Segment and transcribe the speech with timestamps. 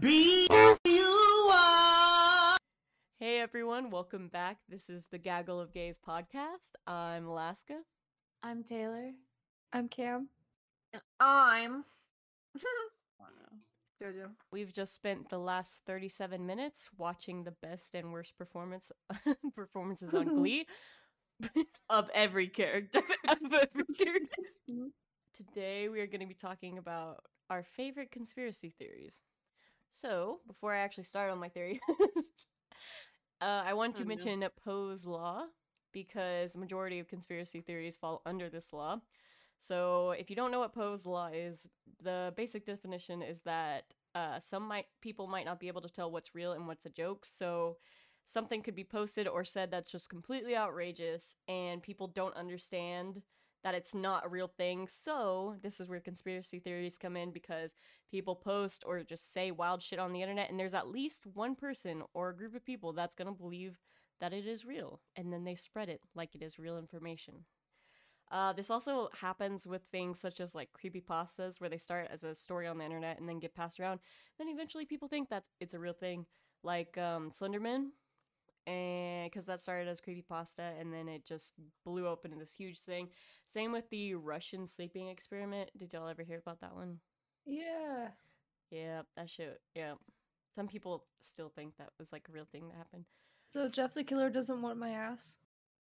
[0.00, 0.46] Be
[0.86, 2.56] you are.
[3.18, 4.56] Hey everyone, welcome back.
[4.68, 6.70] This is the Gaggle of Gays podcast.
[6.86, 7.80] I'm Alaska.
[8.42, 9.10] I'm Taylor.
[9.72, 10.28] I'm Cam.
[10.94, 11.84] And I'm
[14.02, 14.30] Jojo.
[14.50, 18.90] We've just spent the last 37 minutes watching the best and worst performance
[19.54, 20.66] performances on Glee
[21.90, 23.02] Of every character.
[23.28, 24.42] of every character.
[25.34, 29.20] Today we are going to be talking about our favorite conspiracy theories.
[29.92, 31.80] So, before I actually start on my theory,
[33.40, 34.30] uh, I want to Oh, no.
[34.30, 35.44] mention Poe's law
[35.92, 39.00] because the majority of conspiracy theories fall under this law.
[39.58, 41.68] So, if you don't know what Poe's law is,
[42.02, 43.84] the basic definition is that
[44.14, 46.90] uh, some might people might not be able to tell what's real and what's a
[46.90, 47.24] joke.
[47.26, 47.76] So,
[48.26, 53.22] something could be posted or said that's just completely outrageous, and people don't understand
[53.62, 54.88] that it's not a real thing.
[54.88, 57.72] So, this is where conspiracy theories come in because
[58.10, 61.54] people post or just say wild shit on the internet, and there's at least one
[61.54, 63.78] person or a group of people that's gonna believe
[64.20, 67.44] that it is real, and then they spread it like it is real information.
[68.30, 72.34] Uh, this also happens with things such as like creepypastas, where they start as a
[72.34, 73.98] story on the internet and then get passed around.
[74.38, 76.26] Then eventually people think that it's a real thing,
[76.62, 77.88] like um, Slenderman,
[78.66, 81.52] and because that started as creepy pasta and then it just
[81.84, 83.08] blew up into this huge thing.
[83.48, 85.70] Same with the Russian sleeping experiment.
[85.76, 86.98] Did y'all ever hear about that one?
[87.46, 88.08] Yeah.
[88.70, 89.60] Yeah, that shit.
[89.74, 89.94] Yeah.
[90.54, 93.04] Some people still think that was like a real thing that happened.
[93.46, 95.38] So Jeff the Killer doesn't want my ass.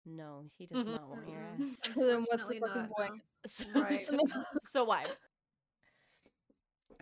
[0.07, 1.79] No, he does not want your ass.
[1.83, 3.23] So then what's the fucking not, point?
[3.47, 4.01] So, Right.
[4.01, 4.19] so,
[4.65, 5.05] so why?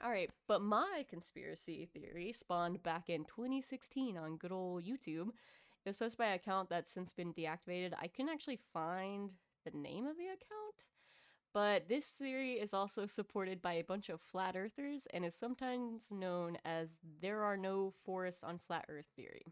[0.03, 5.29] All right, but my conspiracy theory spawned back in 2016 on good old YouTube.
[5.85, 7.95] It was posted by an account that's since been deactivated.
[7.99, 9.31] I couldn't actually find
[9.65, 10.85] the name of the account,
[11.53, 16.09] but this theory is also supported by a bunch of flat earthers and is sometimes
[16.11, 19.47] known as there are no forests on flat earth theory.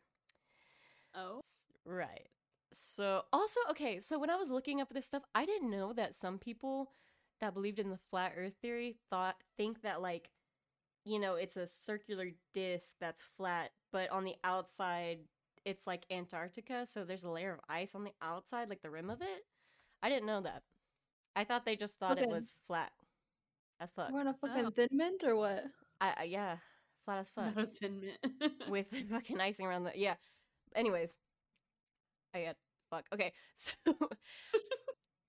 [1.14, 1.40] Oh.
[1.84, 2.28] Right.
[2.72, 6.14] So also okay, so when I was looking up this stuff, I didn't know that
[6.14, 6.90] some people
[7.40, 10.30] that believed in the flat earth theory thought think that like
[11.06, 15.20] you know, it's a circular disc that's flat, but on the outside
[15.64, 19.08] it's like Antarctica, so there's a layer of ice on the outside like the rim
[19.10, 19.44] of it.
[20.02, 20.62] I didn't know that.
[21.34, 22.92] I thought they just thought it was flat
[23.80, 24.10] as fuck.
[24.12, 24.70] We're on a fucking Oh.
[24.70, 25.64] thin mint or what?
[26.00, 26.56] I, I yeah,
[27.04, 27.56] flat as fuck.
[27.56, 28.52] Not a thin mint.
[28.68, 30.14] with fucking icing around the yeah.
[30.74, 31.10] Anyways,
[32.34, 32.56] I got
[32.90, 33.04] fuck.
[33.12, 33.72] Okay, so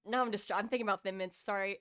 [0.05, 1.37] now I'm just I'm thinking about thin mints.
[1.43, 1.79] Sorry.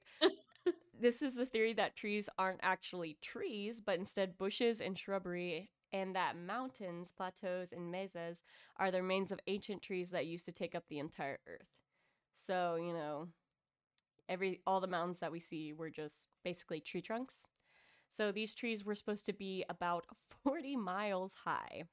[1.00, 6.14] This is the theory that trees aren't actually trees, but instead bushes and shrubbery, and
[6.16, 8.42] that mountains, plateaus, and mesas
[8.76, 11.68] are the remains of ancient trees that used to take up the entire earth.
[12.34, 13.28] So you know,
[14.28, 17.42] every all the mountains that we see were just basically tree trunks.
[18.10, 20.06] So these trees were supposed to be about
[20.44, 21.84] 40 miles high.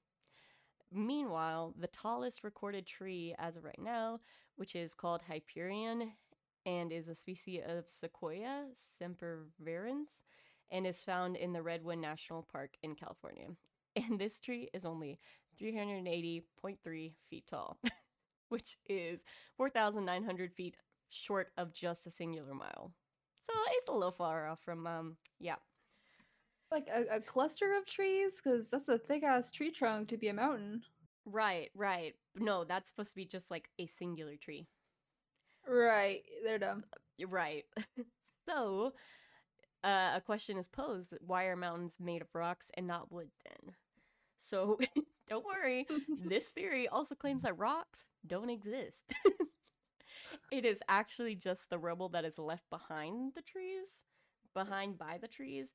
[0.91, 4.19] Meanwhile, the tallest recorded tree as of right now,
[4.55, 6.13] which is called Hyperion
[6.65, 8.65] and is a species of Sequoia
[9.01, 10.21] sempervirens
[10.71, 13.47] and is found in the Redwood National Park in California.
[13.95, 15.19] And this tree is only
[15.61, 17.77] 380.3 feet tall,
[18.49, 19.23] which is
[19.55, 20.77] 4,900 feet
[21.09, 22.91] short of just a singular mile.
[23.41, 25.57] So it's a little far off from, um, yeah.
[26.71, 28.41] Like a, a cluster of trees?
[28.43, 30.81] Because that's a thick ass tree trunk to be a mountain.
[31.25, 32.15] Right, right.
[32.35, 34.67] No, that's supposed to be just like a singular tree.
[35.67, 36.23] Right.
[36.43, 36.83] They're dumb.
[37.27, 37.65] Right.
[38.47, 38.93] so,
[39.83, 43.75] uh, a question is posed why are mountains made of rocks and not wood then?
[44.39, 44.77] So,
[45.29, 45.87] don't worry.
[46.25, 49.13] this theory also claims that rocks don't exist.
[50.51, 54.03] it is actually just the rubble that is left behind the trees,
[54.53, 55.69] behind by the trees,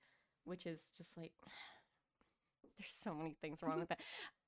[0.44, 1.32] which is just like
[2.78, 4.00] there's so many things wrong with that.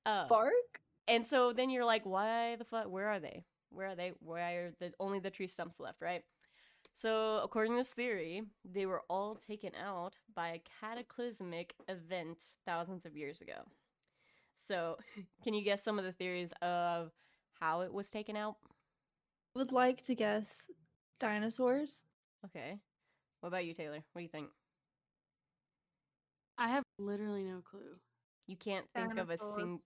[0.05, 0.81] Uh, Bark?
[1.07, 2.89] and so then you're like, why the fuck?
[2.89, 3.43] Where are they?
[3.71, 4.13] Where are they?
[4.19, 6.01] Why are the only the tree stumps left?
[6.01, 6.23] Right.
[6.93, 13.05] So according to this theory, they were all taken out by a cataclysmic event thousands
[13.05, 13.63] of years ago.
[14.67, 14.97] So,
[15.43, 17.11] can you guess some of the theories of
[17.59, 18.57] how it was taken out?
[19.55, 20.69] I Would like to guess
[21.19, 22.03] dinosaurs.
[22.45, 22.77] Okay.
[23.41, 24.03] What about you, Taylor?
[24.13, 24.47] What do you think?
[26.57, 27.97] I have literally no clue.
[28.47, 29.81] You can't think of a sing-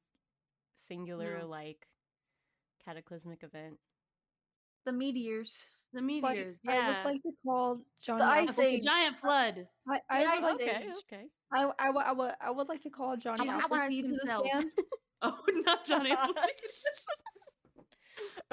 [0.76, 1.48] singular No.
[1.48, 1.88] like
[2.86, 3.78] cataclysmic event.
[4.86, 5.70] The meteors.
[5.94, 6.60] The Like, meteors.
[6.68, 6.88] I yeah.
[7.04, 8.22] would like to call Johnny.
[8.24, 8.82] Ice Age.
[8.84, 9.68] the giant flood.
[9.90, 10.70] I, I, The would Ice like, Age.
[10.70, 11.24] Okay, okay.
[11.54, 14.06] I, I, would- I, would, I would I would like to call Johnny Jesus Appleseed
[14.06, 14.72] Christ to the stand.
[15.22, 16.44] Oh, not Johnny Appleseed.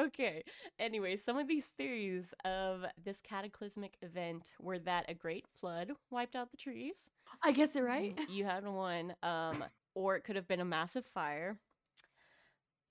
[0.01, 0.43] okay.
[0.79, 6.37] Anyway, some of these theories of this cataclysmic event were that a great flood wiped
[6.37, 7.11] out the trees.
[7.45, 8.19] I guess it right.
[8.31, 9.15] You had one.
[9.23, 9.65] Um,
[9.95, 11.59] or it could have been a massive fire.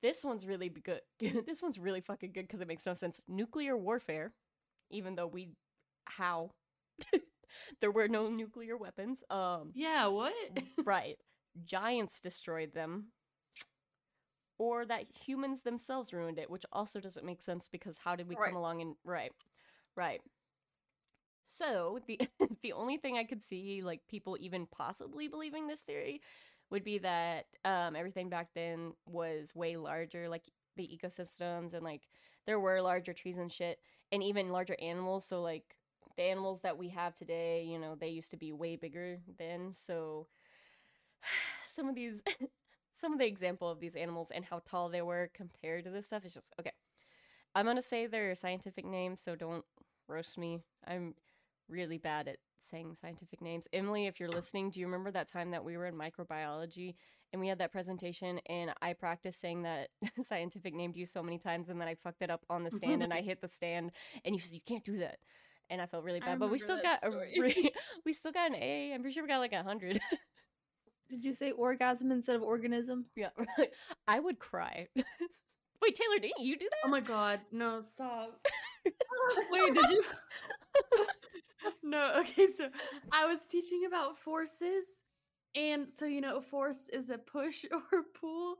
[0.01, 1.01] This one's really good.
[1.19, 3.19] this one's really fucking good because it makes no sense.
[3.27, 4.33] Nuclear warfare,
[4.89, 5.49] even though we,
[6.05, 6.51] how,
[7.81, 9.23] there were no nuclear weapons.
[9.29, 10.33] Um, Yeah, what?
[10.85, 11.17] right,
[11.65, 13.07] giants destroyed them,
[14.57, 18.35] or that humans themselves ruined it, which also doesn't make sense because how did we
[18.35, 18.49] Right.
[18.49, 19.31] come along and right,
[19.95, 20.21] right.
[21.47, 22.19] So the
[22.61, 26.21] the only thing I could see like people even possibly believing this theory
[26.71, 30.45] would be that um everything back then was way larger, like
[30.77, 32.03] the ecosystems and like
[32.47, 33.79] there were larger trees and shit,
[34.11, 35.25] and even larger animals.
[35.25, 35.77] So like
[36.17, 39.73] the animals that we have today, you know, they used to be way bigger then.
[39.75, 40.27] So
[41.67, 42.21] some of these
[42.93, 46.07] some of the example of these animals and how tall they were compared to this
[46.07, 46.71] stuff is just okay.
[47.55, 49.65] I'm gonna say their scientific names, so don't
[50.07, 50.61] roast me.
[50.87, 51.15] I'm
[51.71, 53.65] really bad at saying scientific names.
[53.73, 56.95] Emily, if you're listening, do you remember that time that we were in microbiology
[57.31, 59.89] and we had that presentation and I practiced saying that
[60.23, 62.71] scientific name to you so many times and then I fucked it up on the
[62.71, 63.91] stand and I hit the stand
[64.25, 65.17] and you said you can't do that.
[65.69, 67.33] And I felt really bad, but we still got a story.
[67.39, 67.71] re-
[68.05, 68.91] we still got an A.
[68.93, 70.01] I'm pretty sure we got like a hundred.
[71.09, 73.05] Did you say orgasm instead of organism?
[73.15, 73.69] yeah, right.
[74.05, 74.87] I would cry.
[75.81, 76.87] Wait, Taylor, didn't you do oh that?
[76.87, 78.45] Oh my god, no, stop.
[79.49, 80.03] Wait, did you?
[81.83, 82.67] no, okay, so
[83.11, 84.85] I was teaching about forces,
[85.55, 88.55] and so you know, a force is a push or a pull,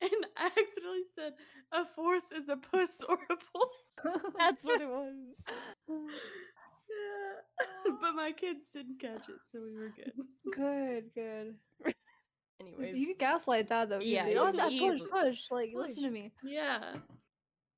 [0.00, 1.32] and I accidentally said
[1.72, 3.70] a force is a puss or a pull.
[4.38, 5.14] That's what it was.
[5.88, 7.94] Yeah.
[8.00, 10.12] but my kids didn't catch it, so we were good.
[10.54, 11.54] good, good.
[12.60, 14.00] Anyways, You can gaslight that though.
[14.00, 14.32] Yeah, easily.
[14.34, 15.40] you Oh, it's that push, easily- push.
[15.50, 16.32] Like, listen to me.
[16.42, 16.94] Yeah.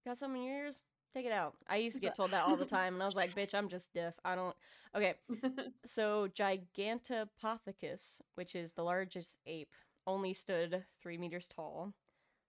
[0.06, 0.82] got some in your ears?
[1.12, 1.54] Take it out.
[1.68, 3.68] I used to get told that all the time, and I was like, "Bitch, I'm
[3.68, 4.14] just deaf.
[4.24, 4.54] I don't."
[4.96, 5.14] Okay,
[5.86, 9.72] so Gigantopithecus, which is the largest ape,
[10.06, 11.92] only stood three meters tall.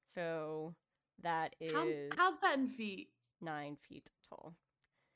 [0.08, 0.76] So
[1.24, 1.88] that is How,
[2.18, 3.10] how's that in feet?
[3.42, 4.54] nine feet tall.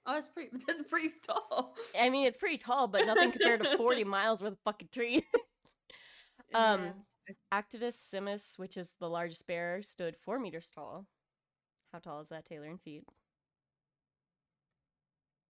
[0.07, 0.51] Oh, that's pretty.
[0.67, 1.75] That's pretty tall.
[1.99, 5.25] I mean, it's pretty tall, but nothing compared to 40 miles worth of fucking tree.
[6.53, 6.83] Um,
[7.27, 7.33] Yeah.
[7.51, 11.07] Arctodus simus, which is the largest bear, stood four meters tall.
[11.91, 13.03] How tall is that, Taylor, in feet?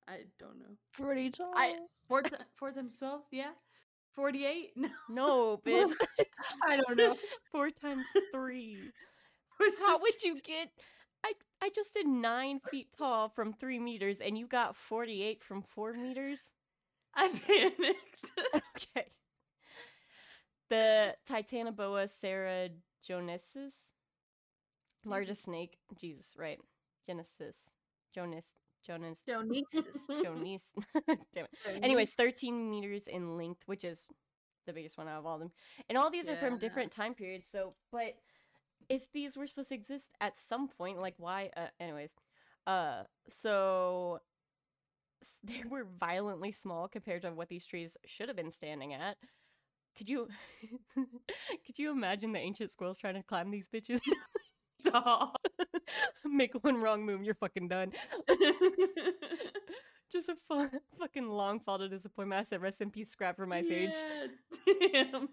[0.08, 0.76] I don't know.
[0.94, 1.52] Pretty tall.
[1.56, 3.24] I- Four, ti four times twelve.
[3.32, 3.52] Yeah.
[4.14, 4.74] Forty-eight.
[4.78, 4.90] No.
[5.10, 5.94] No, bitch.
[6.64, 7.16] I don't know.
[7.52, 8.78] Four times three.
[9.58, 10.70] Four How would you get?
[11.24, 15.62] I I just did nine feet tall from three meters, and you got forty-eight from
[15.64, 16.52] four meters.
[17.16, 18.32] I panicked.
[18.96, 19.08] Okay.
[20.70, 23.74] The Titanoboa sarajonesis,
[25.06, 25.78] largest snake.
[26.00, 26.60] Jesus, right?
[27.06, 27.58] Genesis,
[28.14, 28.54] Jonas,
[28.86, 30.08] Jonas, Jonesis.
[30.24, 30.64] Jonas.
[31.34, 31.84] Damn it.
[31.84, 34.06] Anyways, 13 meters in length, which is
[34.66, 35.52] the biggest one out of all of them.
[35.90, 37.48] And all these are from different time periods.
[37.50, 38.14] So, but
[38.90, 41.50] if these were supposed to exist at some point, like why?
[41.56, 42.12] Uh, anyways,
[42.68, 44.20] uh, so
[45.44, 49.18] they were violently small compared to what these trees should have been standing at.
[49.98, 50.28] Could you,
[50.96, 54.00] could you imagine the ancient squirrels trying to climb these bitches?
[54.80, 55.38] Stop.
[56.26, 57.92] Make one wrong move, you're fucking done.
[60.12, 62.40] Just a fun, fucking long fall to disappointment.
[62.40, 63.94] I said, rest in peace, scrap for my sage.
[64.66, 65.30] Yeah, Damn.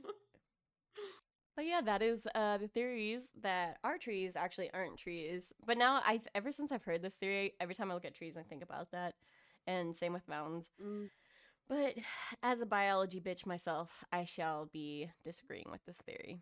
[1.55, 5.53] But yeah, that is uh the theories that our trees actually aren't trees.
[5.67, 8.37] But now I've ever since I've heard this theory, every time I look at trees
[8.39, 9.15] I think about that.
[9.67, 10.71] And same with mountains.
[10.83, 11.11] Mm,
[11.69, 11.95] But
[12.43, 16.41] as a biology bitch myself, I shall be disagreeing with this theory.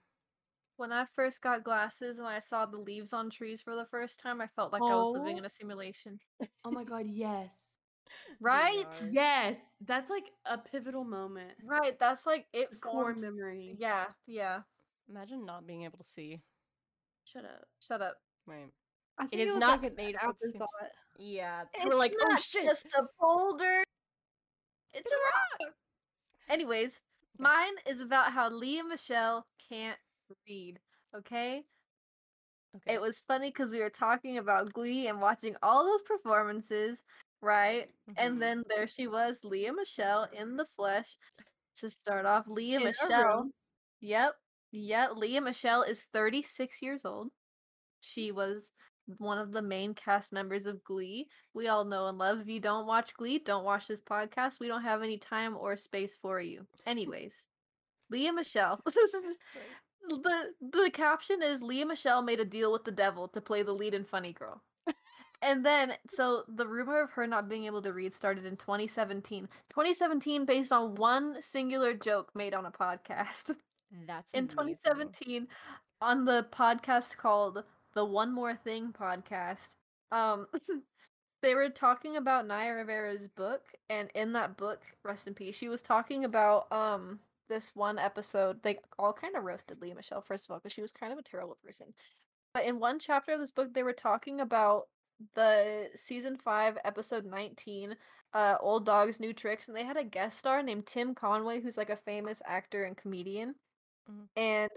[0.80, 4.18] When I first got glasses and I saw the leaves on trees for the first
[4.18, 5.38] time, I felt like I was living Oh.
[5.40, 6.18] in a simulation.
[6.64, 7.52] Oh my god, yes.
[8.40, 8.86] Right?
[8.86, 9.08] are.
[9.10, 9.58] Yes.
[9.86, 11.50] That's like a pivotal moment.
[11.62, 11.98] Right.
[12.00, 13.20] That's like it core formed.
[13.20, 13.76] memory.
[13.78, 14.06] Yeah.
[14.26, 14.60] Yeah.
[15.06, 16.40] Imagine not being able to see.
[17.24, 17.66] Shut up.
[17.86, 18.16] Shut up.
[18.46, 18.72] Right.
[19.18, 20.90] I think is was not like an made for sim- afterthought.
[21.18, 21.64] Yeah.
[21.74, 22.64] It's We're like, oh shit.
[22.64, 23.82] Just a boulder.
[24.94, 25.74] It's, a rock.
[26.48, 27.02] Anyways,
[27.38, 29.98] mine is about how Lea Michele can't
[30.48, 30.78] read.
[31.16, 31.62] Okay.
[32.76, 32.94] Okay.
[32.94, 37.02] It was funny because we were talking about Glee and watching all those performances,
[37.42, 37.88] right?
[38.08, 38.14] Mhm.
[38.16, 41.16] And then there she was, Lea Michele in the flesh.
[41.76, 43.50] To start off, Leah In Michelle.
[44.00, 44.34] Yep.
[44.72, 45.10] Yep.
[45.16, 47.30] Lea Michele is 36 years old.
[48.00, 48.72] She was
[49.18, 51.28] one of the main cast members of Glee.
[51.54, 52.40] We all know and love.
[52.40, 54.60] If you don't watch Glee, don't watch this podcast.
[54.60, 56.66] We don't have any time or space for you.
[56.86, 57.46] Anyways,
[58.10, 58.80] Lea Michele.
[60.16, 63.72] the the caption is Lea Michele made a deal with the devil to play the
[63.72, 64.62] lead in Funny Girl.
[65.42, 69.48] And then, so the rumor of her not being able to read started in 2017.
[69.70, 73.54] 2017, based on one singular joke made on a podcast.
[74.06, 74.76] That's in amazing.
[74.84, 75.48] 2017
[76.02, 77.64] on the podcast called
[77.94, 79.74] the One More Thing podcast.
[80.12, 80.46] Um,
[81.42, 85.68] they were talking about Naya Rivera's book, and in that book, rest in peace, she
[85.70, 87.18] was talking about um
[87.50, 88.62] this one episode.
[88.62, 91.18] They all kind of roasted Lea Michele first of all because she was kind of
[91.18, 91.88] a terrible person.
[92.54, 94.84] But in one chapter of this book, they were talking about
[95.34, 97.94] the season five, episode 19,
[98.32, 101.76] uh, Old Dogs New Tricks, and they had a guest star named Tim Conway, who's
[101.76, 103.54] like a famous actor and comedian.
[104.08, 104.28] Mhm.
[104.36, 104.70] And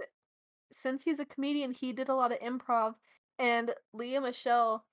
[0.72, 2.96] since he's a comedian, he did a lot of improv.
[3.39, 4.86] And Lea Michele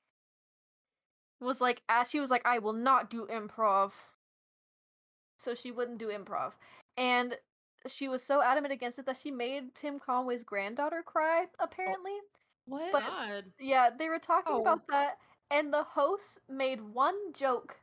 [1.41, 3.93] was like, as she was like, I will not do improv.
[5.37, 6.53] So she wouldn't do improv.
[6.97, 7.39] And
[7.87, 12.17] she was so adamant against it that she made Tim Conway's granddaughter cry, oh, apparently.
[12.67, 12.93] What?
[12.93, 13.45] But- God.
[13.59, 14.61] Yeah, they were talking Oh.
[14.61, 15.19] about that,
[15.51, 17.77] and the host made one joke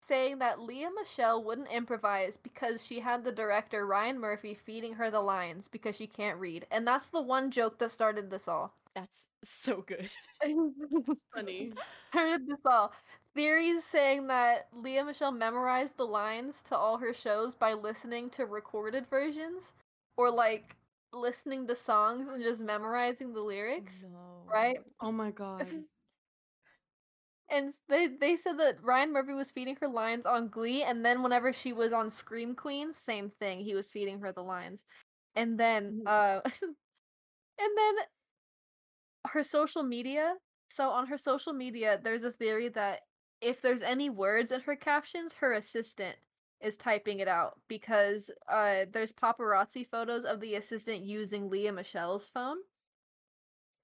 [0.00, 5.10] saying that Lea Michele wouldn't improvise because she had the director Ryan Murphy feeding her
[5.10, 6.66] the lines because she can't read.
[6.72, 8.74] And that's the one joke that started this all.
[8.96, 10.10] That's so good.
[11.34, 11.72] Funny.
[12.10, 12.92] started this all.
[13.34, 18.44] Theories saying that Lea Michele memorized the lines to all her shows by listening to
[18.44, 19.72] recorded versions
[20.16, 20.76] or like
[21.12, 24.42] listening to songs and just memorizing the lyrics, no.
[24.52, 24.78] right?
[25.00, 25.66] Oh my god.
[27.50, 31.22] And they they said that Ryan Murphy was feeding her lines on Glee, and then
[31.22, 33.60] whenever she was on Scream Queens, same thing.
[33.60, 34.86] He was feeding her the lines,
[35.34, 36.06] and then Mhm.
[36.06, 36.40] uh,
[37.58, 37.94] and then
[39.28, 40.34] her social media.
[40.70, 43.00] So on her social media, there's a theory that
[43.42, 46.16] if there's any words in her captions, her assistant
[46.60, 52.28] is typing it out because uh, there's paparazzi photos of the assistant using Lea Michele's
[52.28, 52.58] phone.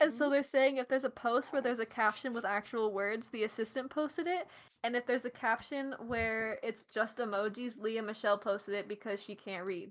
[0.00, 3.28] And so they're saying if there's a post where there's a caption with actual words,
[3.28, 4.46] the assistant posted it.
[4.84, 9.34] And if there's a caption where it's just emojis, Lea Michele posted it because she
[9.34, 9.90] can't read.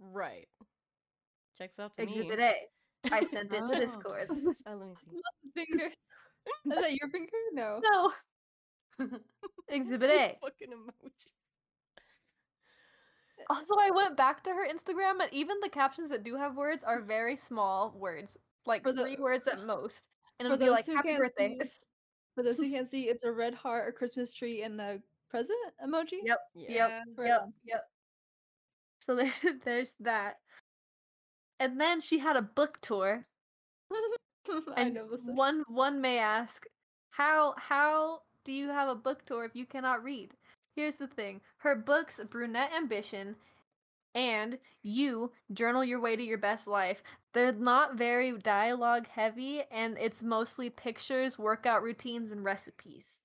[0.00, 0.46] Right.
[1.58, 2.12] Checks out to me.
[2.12, 2.44] Exhibit me.
[2.44, 3.14] A.
[3.14, 3.76] I sent it to Oh.
[3.76, 4.28] Discord.
[4.30, 5.20] Oh, let me see.
[5.66, 5.86] finger.
[5.86, 7.32] Is that your finger?
[7.52, 7.80] No.
[7.82, 8.12] no.
[9.68, 10.38] Exhibit A.
[10.42, 11.26] Fucking emoji.
[13.50, 16.84] Also, I went back to her Instagram, and even the captions that do have words
[16.84, 20.08] are very small words, like the- three words at most.
[20.38, 21.70] And for it'll be those like who "Happy can't birthday." see-
[22.34, 25.58] For those who can't see, it's a red heart, a Christmas tree, and a present
[25.84, 26.18] emoji.
[26.22, 26.38] Yep.
[26.54, 26.70] Yeah.
[26.70, 26.90] Yep.
[27.16, 27.48] Right Yep.
[27.64, 27.90] Yep.
[29.00, 29.32] So there,
[29.64, 30.36] there's that.
[31.58, 33.26] And then she had a book tour.
[34.74, 35.20] I And know this.
[35.24, 36.64] one one may ask,
[37.10, 40.34] how how do you have a book tour if you cannot read?
[40.74, 41.40] Here's the thing.
[41.58, 43.36] Her books, Brunette Ambition
[44.14, 49.96] and You Journal Your Way to Your Best Life, they're not very dialogue heavy and
[49.98, 53.20] it's mostly pictures, workout routines, and recipes.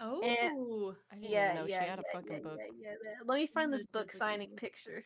[0.00, 0.94] Oh.
[1.12, 2.58] I didn't yeah, even know yeah, she had a yeah, fucking yeah, book.
[2.82, 2.90] yeah.
[3.26, 5.04] Let me find this book signing picture.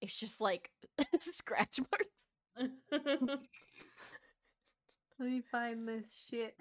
[0.00, 0.70] It's just like
[1.20, 2.70] scratch marks.
[5.18, 6.54] Let me find this shit.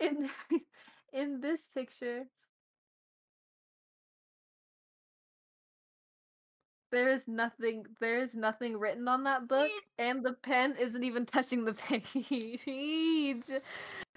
[0.00, 0.28] In
[1.12, 2.24] in this picture
[6.92, 9.46] there is nothing there is nothing written on that eh.
[9.46, 11.72] book and the pen isn't even touching the
[12.64, 13.44] page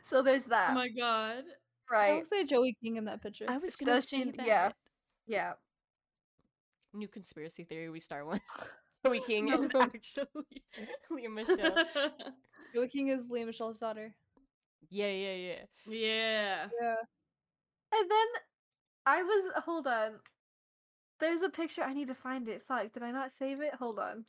[0.04, 1.44] so there's oh that oh my god.
[1.92, 3.46] I right would say Joey King in that picture.
[3.48, 4.46] I was It's gonna does say she- that.
[4.46, 4.72] yeah.
[5.28, 5.54] yeah
[6.94, 7.90] New conspiracy theory.
[7.90, 8.42] We start one.
[9.06, 10.28] Joey King is actually
[11.12, 11.86] Lea Michele.
[12.74, 14.14] Joey King is Lea Michele's daughter.
[14.88, 15.66] Yeah, yeah, yeah.
[15.88, 16.68] yeah.
[16.82, 16.96] Yeah.
[17.94, 18.28] and then
[19.06, 20.20] i was hold on.
[21.20, 22.64] There's a picture i need to find it.
[22.64, 23.76] Fuck did i not save it?
[23.76, 24.26] Hold on.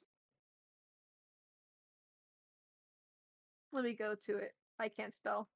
[3.72, 4.54] Let me go to it.
[4.78, 5.48] I can't spell.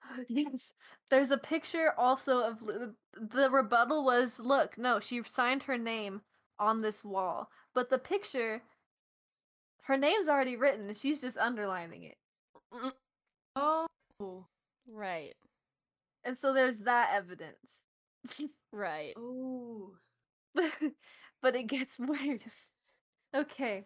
[0.28, 0.74] Yes.
[1.10, 2.60] There's a picture also of
[3.14, 6.22] the rebuttal was look no she signed her name
[6.58, 7.50] on this wall.
[7.74, 8.62] But the picture
[9.82, 12.16] her name's already written and she's just underlining it
[13.56, 13.86] Oh.
[14.86, 15.34] Right,
[16.24, 17.84] and so there's that evidence
[18.72, 19.14] right.
[19.16, 19.92] Oh.
[20.54, 22.68] but it gets worse.
[23.34, 23.84] Okay.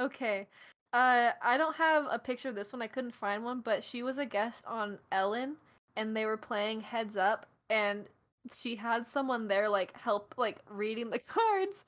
[0.00, 0.48] Okay.
[0.92, 2.82] Uh I don't have a picture of this one.
[2.82, 5.56] I couldn't find one, but she was a guest on Ellen
[5.96, 8.06] and they were playing Heads Up and
[8.54, 11.84] she had someone there like help like reading the cards.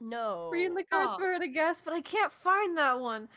[0.00, 0.48] No.
[0.52, 1.18] Reading the cards Oh.
[1.18, 3.28] for her to guess, but I can't find that one.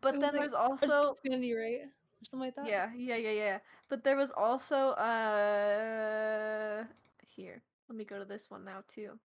[0.00, 1.82] But then like, there's also Xfinity, right?
[1.84, 2.66] Or something like that.
[2.66, 3.58] yeah, yeah, yeah, yeah.
[3.88, 6.84] But there was also uh
[7.26, 7.62] here.
[7.88, 9.18] Let me go to this one now too.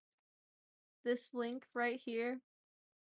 [1.03, 2.39] This link right here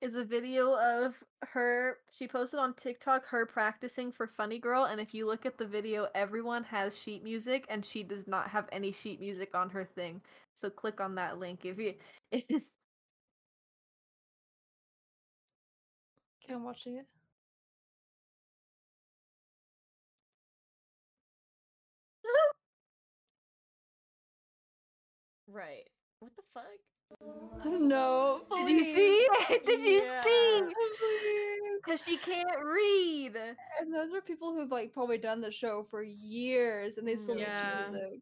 [0.01, 1.97] is a video of her.
[2.11, 5.65] She posted on TikTok her practicing for Funny Girl, and if you look at the
[5.65, 9.85] video, everyone has sheet music, and she does not have any sheet music on her
[9.85, 10.21] thing.
[10.53, 11.95] So click on that link if you.
[12.31, 12.45] If
[16.43, 17.07] Okay, I'm watching it.
[25.55, 25.87] Right.
[26.19, 26.63] What the fuck?
[27.65, 29.27] No, did you see?
[29.65, 30.59] did you see?
[30.59, 30.69] Yeah.
[30.99, 31.81] Please.
[31.83, 33.35] Because she can't read.
[33.79, 37.35] And those are people who've like probably done the show for years and they still
[37.35, 37.83] make Yeah.
[37.83, 38.19] sheet music.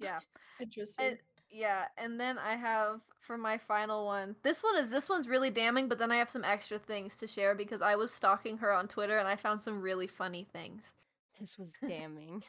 [0.00, 0.18] Yeah.
[0.60, 1.04] Interesting.
[1.06, 1.18] And
[1.50, 4.34] yeah, and then I have for my final one.
[4.42, 7.26] This one is this one's really damning, but then I have some extra things to
[7.26, 10.94] share because I was stalking her on Twitter and I found some really funny things.
[11.38, 12.42] This was damning.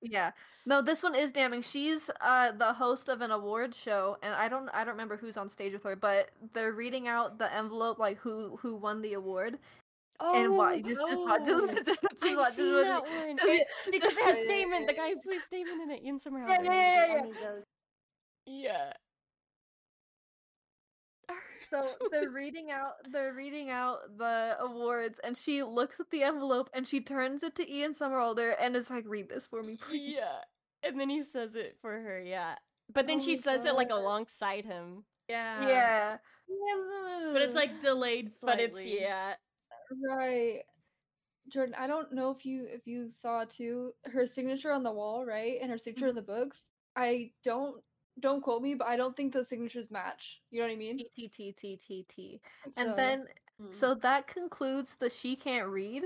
[0.00, 0.30] Yeah.
[0.66, 1.62] No, this one is damning.
[1.62, 5.36] She's uh the host of an award show and I don't I don't remember who's
[5.36, 9.14] on stage with her, but they're reading out the envelope like who who won the
[9.14, 9.58] award.
[10.20, 13.36] and why just just watch just, oh, just, just I've watch seen just, that one.
[13.36, 16.48] just- It- because it has Damon, the guy who plays Damon in it, Ian Somerhalder.
[16.48, 17.64] Yeah, yeah, yeah, yeah, Only those
[18.46, 18.92] Yeah.
[21.68, 26.70] So they're reading out they're reading out the awards and she looks at the envelope
[26.72, 30.16] and she turns it to Ian Somerhalder and is like, read this for me, please.
[30.16, 30.38] yeah.
[30.82, 32.54] And then he says it for her, yeah.
[32.92, 35.04] But then Oh she my says it like alongside him.
[35.28, 35.68] Yeah.
[35.68, 36.16] Yeah.
[37.32, 38.64] But it's like delayed slightly.
[38.72, 39.34] But it's yeah.
[40.08, 40.60] right.
[41.50, 45.24] Jordan, I don't know if you if you saw too her signature on the wall,
[45.24, 45.58] right?
[45.60, 46.10] And her signature mm.
[46.10, 46.70] in the books.
[46.96, 47.82] I don't
[48.20, 50.40] don't quote me, but I don't think those signatures match.
[50.50, 50.98] You know what I mean?
[51.14, 52.40] T T T T T.
[52.76, 53.26] And then
[53.60, 53.74] Mm.
[53.74, 56.04] so that concludes the she can't read.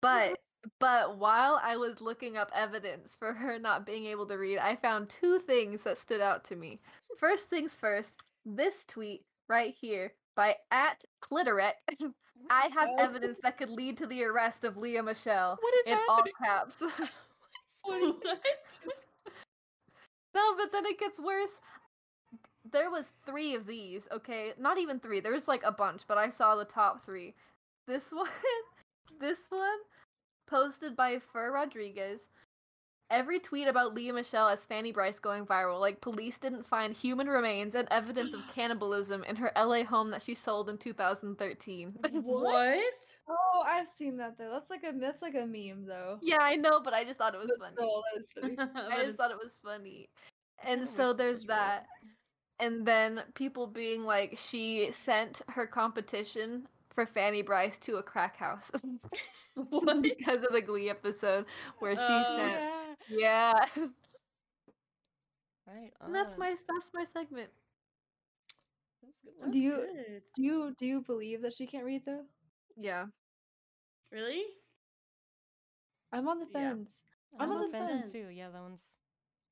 [0.00, 0.38] But
[0.78, 4.76] but while I was looking up evidence for her not being able to read, I
[4.76, 6.80] found two things that stood out to me.
[7.18, 11.72] First things first, this tweet right here by at Clitorec.
[12.50, 15.98] I have evidence that could lead to the arrest of Lea Michele What is in
[16.08, 16.32] all happening?
[16.44, 16.82] caps.
[17.84, 18.14] What?
[20.34, 21.58] no, but then it gets worse.
[22.70, 24.52] There was three of these, okay?
[24.58, 25.20] Not even three.
[25.20, 27.34] There was like a bunch, but I saw the top three.
[27.86, 28.28] This one,
[29.20, 29.78] this one,
[30.46, 32.28] posted by Fur Rodriguez.
[33.12, 37.26] Every tweet about Lea Michele as Fanny Brice going viral, like police didn't find human
[37.28, 41.92] remains and evidence of cannibalism in her LA home that she sold in 2013.
[42.24, 42.78] what?
[43.28, 44.50] Oh, I've seen that though.
[44.50, 46.18] That's like a that's like a meme though.
[46.22, 47.76] yeah, I know, but I just thought it was But funny.
[47.76, 48.70] still, that is funny.
[48.90, 50.08] I just thought it was funny.
[50.64, 51.86] And so there's was that.
[52.60, 58.36] And then people being like, she sent her competition for Fanny Brice to a crack
[58.36, 58.70] house
[59.56, 61.46] because of the Glee episode
[61.80, 62.52] where she Oh, sent.
[62.52, 62.71] Yeah.
[63.08, 63.64] Yeah,
[65.66, 65.92] Right.
[66.00, 67.50] and that's my that's my segment.
[69.02, 69.52] That's good That's.
[69.52, 70.22] Do you- good.
[70.36, 72.24] Do you do you believe that she can't read though?
[72.76, 73.06] Yeah,
[74.10, 74.42] Really?
[76.12, 76.70] I'm on the Yeah.
[76.70, 76.90] fence.
[77.38, 78.12] I'm, I'm on on the the fence fence.
[78.12, 78.28] too.
[78.32, 78.82] Yeah, that one's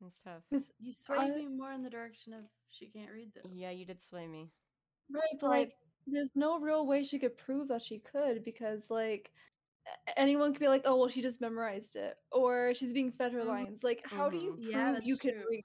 [0.00, 0.42] that's tough.
[0.80, 3.48] You sway I- me more in the direction of she can't read though.
[3.52, 4.50] Yeah, you did sway me.
[5.10, 5.58] Right, but Right.
[5.68, 9.32] like, there's no real way she could prove that she could because, like, a-
[10.16, 13.42] anyone could be like, "Oh, well, she just memorized it," or she's being fed her
[13.42, 13.48] Mhm.
[13.48, 13.82] lines.
[13.84, 14.56] Like, how do you Mhm.
[14.56, 15.44] prove Yeah, you that's can true.
[15.50, 15.64] read?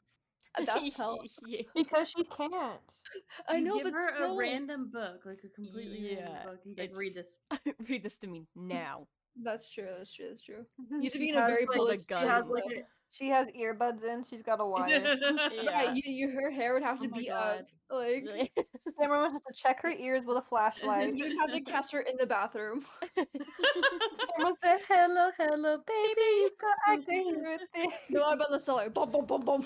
[0.57, 1.19] Uh, That's hell.
[1.47, 1.61] yeah.
[1.73, 2.81] because she can't.
[3.49, 6.65] I know, give but her still, a random book, like a completely Yeah, random book.
[6.65, 7.35] and it like, read this.
[7.89, 9.07] Read this to me now.
[9.43, 9.85] that's true.
[9.97, 10.29] That's true.
[10.29, 10.65] That's true.
[10.77, 11.99] You You should be in a very like, bullet.
[11.99, 12.49] the She has gun.
[12.49, 14.23] like a, she has earbuds in.
[14.23, 15.15] She's got a wire.
[15.51, 15.91] Yeah, Yeah.
[15.93, 17.59] you, you, her hair would have Oh to my be God.
[17.59, 17.65] up.
[17.89, 18.51] Like,
[18.99, 21.13] Cameron would have to check her ears with a flashlight.
[21.15, 22.83] you'd have to catch her in the bathroom.
[23.15, 28.89] Cameron said, "Hello, hello, baby, you got acting with me." No, I'm on the cellar.
[28.89, 29.65] Bum, bum, bum, bum.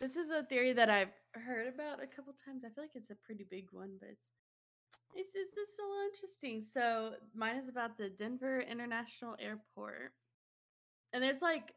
[0.00, 2.62] This is a theory that I've heard about a couple times.
[2.64, 4.26] I feel like it's a pretty big one, but it's
[5.14, 6.62] it's, it's just a little interesting.
[6.62, 10.12] So mine is about the Denver International Airport,
[11.12, 11.74] and there's like,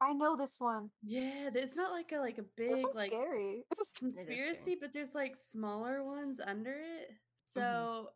[0.00, 0.90] I know this one.
[1.02, 3.64] yeah, it's not like a like a big like scary.
[3.98, 7.10] conspiracy, but there's like smaller ones under it.
[7.46, 8.06] So Mhm.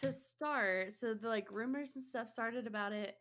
[0.00, 3.16] to start, so the like rumors and stuff started about it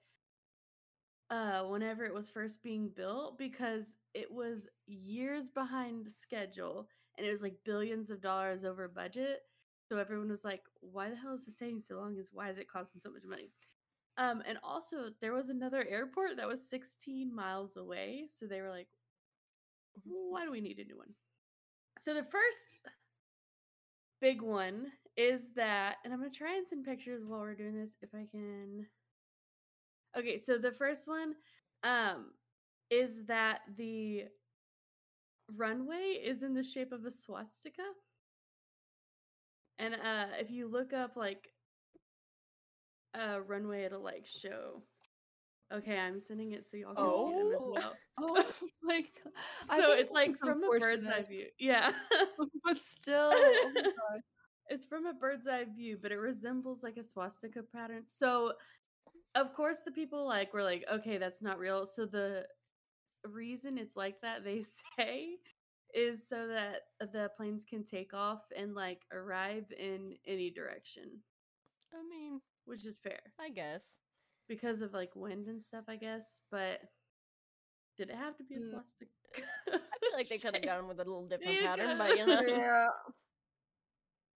[1.30, 7.32] uh whenever it was first being built because it was years behind schedule and it
[7.32, 9.40] was like billions of dollars over budget.
[9.88, 12.16] So everyone was like, why the hell is this taking so long?
[12.18, 13.52] Is why is it costing so much money?
[14.18, 18.28] Um, and also there was another airport that was 16 miles away.
[18.30, 18.88] So they were like,
[20.04, 21.14] why do we need a new one?
[22.00, 22.80] So the first
[24.22, 27.94] big one is that, and I'm gonna try and send pictures while we're doing this
[28.02, 28.88] if I can.
[30.18, 31.34] Okay, so the first one
[31.84, 32.32] um
[32.90, 34.26] is that the
[35.56, 37.84] runway is in the shape of a swastika.
[39.80, 41.50] And uh if you look up like
[43.14, 44.82] a runway, it'll like show.
[45.74, 47.72] Okay, I'm sending it so y'all can see them as Oh.
[47.72, 47.94] well.
[48.20, 48.46] Oh
[48.84, 49.78] my god.
[49.80, 51.48] So it's like from a bird's eye view.
[51.60, 51.92] Yeah.
[52.64, 53.72] But still, oh
[54.70, 58.04] it's from a bird's eye view, but it resembles like a swastika pattern.
[58.06, 58.54] So,
[59.36, 61.86] of course, the people like were like, okay, that's not real.
[61.88, 62.46] So the
[63.26, 64.64] reason it's like that, they
[64.98, 65.38] say,
[65.94, 66.82] is so that
[67.14, 71.04] the planes can take off and like arrive in any direction,
[71.94, 73.86] I mean, which is fair I guess.
[74.48, 76.42] because of like wind and stuff, I guess.
[76.52, 76.80] But
[77.98, 78.70] did it have to be a Mm.
[78.70, 79.12] swastika?
[79.68, 82.26] I feel like they could have gone with a little different you pattern, but you
[82.26, 82.42] know.
[82.48, 82.88] Yeah.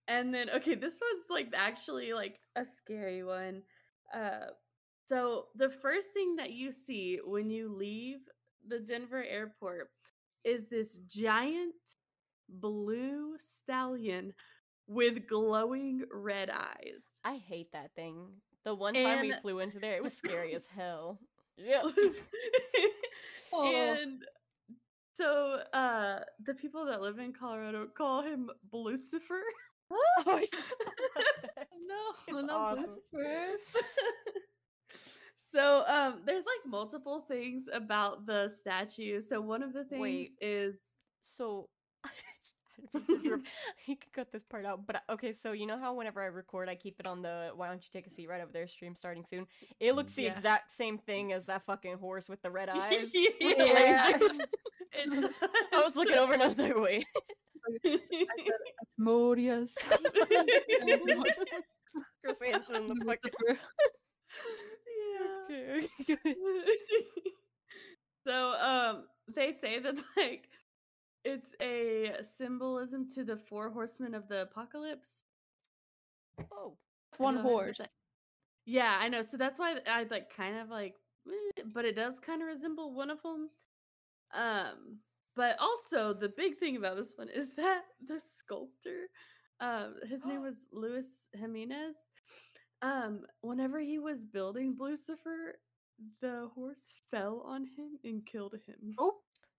[0.08, 3.62] And then okay, this was like actually like a scary one.
[4.14, 4.48] Uh
[5.08, 8.20] so the first thing that you see when you leave
[8.68, 9.90] the Denver airport
[10.44, 11.74] is this giant
[12.50, 14.34] blue stallion
[14.88, 17.02] with glowing red eyes.
[17.24, 18.28] I hate that thing.
[18.64, 21.20] The one time we flew into there, it was scary as hell.
[21.58, 21.84] Yeah.
[23.54, 23.74] Oh.
[23.74, 24.22] and
[25.14, 29.40] so uh the people that live in Colorado call him Blucifer.
[29.92, 30.42] Oh,
[31.88, 32.98] No, It's not awesome.
[33.14, 33.58] Lucifer.
[35.52, 39.22] so um there's like multiple things about the statue.
[39.22, 40.82] So one of the things Wait, is
[41.22, 41.70] So,
[42.78, 43.48] I don't mean to interrupt.
[43.86, 45.34] you can cut this part out, but okay.
[45.34, 47.90] So you know how whenever I record, I keep it on the "Why don't you
[47.92, 48.68] take a seat?" right over there.
[48.68, 49.48] Stream starting soon.
[49.80, 50.32] It looks the Yeah.
[50.32, 53.10] exact same thing as that fucking horse with the red eyes.
[53.14, 54.12] yeah, the Yeah.
[54.14, 54.40] lasers.
[54.94, 55.32] it
[55.74, 57.06] I was looking over and I was like, wait.
[57.84, 58.00] does.
[59.00, 59.74] Asmodeus.
[62.24, 63.32] Chris Hansen, the fucking.
[63.48, 63.60] Lucifer.
[65.50, 65.82] yeah.
[66.02, 66.36] Okay.
[68.28, 70.48] so um they say that like
[71.26, 75.26] it's a symbolism to the four horsemen of the apocalypse.
[76.52, 76.78] Oh,
[77.12, 77.78] It's one know, I heard horse.
[78.66, 80.96] yeah i know so that's why i like kind of like
[81.74, 83.50] but it does kind of resemble one of them
[84.34, 85.00] um
[85.36, 89.08] but also the big thing about this one is that the sculptor
[89.62, 91.96] um his name was luis jimenez.
[92.82, 95.56] Um whenever he was building lucifer
[96.22, 98.94] the horse fell on him and killed him.
[99.00, 99.16] Oh,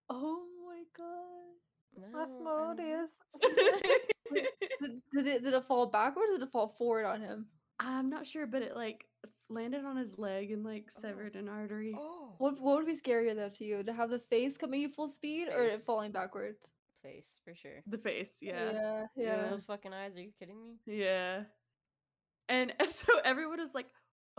[0.09, 1.57] Oh my god.
[1.97, 2.79] no, I don't.
[2.79, 3.11] Asmodeus.
[4.83, 7.47] Did, did it did it fall backwards or did it fall forward on him?
[7.79, 9.05] i'm not sure but it like
[9.51, 11.01] landed on his leg and like Oh.
[11.01, 13.83] severed an artery Oh, What what would be scarier though to you?
[13.85, 16.59] To have the face coming you full speed or it falling backwards?
[17.03, 17.83] face for sure.
[17.87, 19.05] the face yeah Yeah.
[19.17, 19.25] Yeah.
[19.45, 19.49] yeah.
[19.51, 20.17] Those fucking eyes.
[20.17, 20.75] Are you kidding me?
[20.87, 21.43] Yeah.
[22.49, 23.87] And so everyone is like,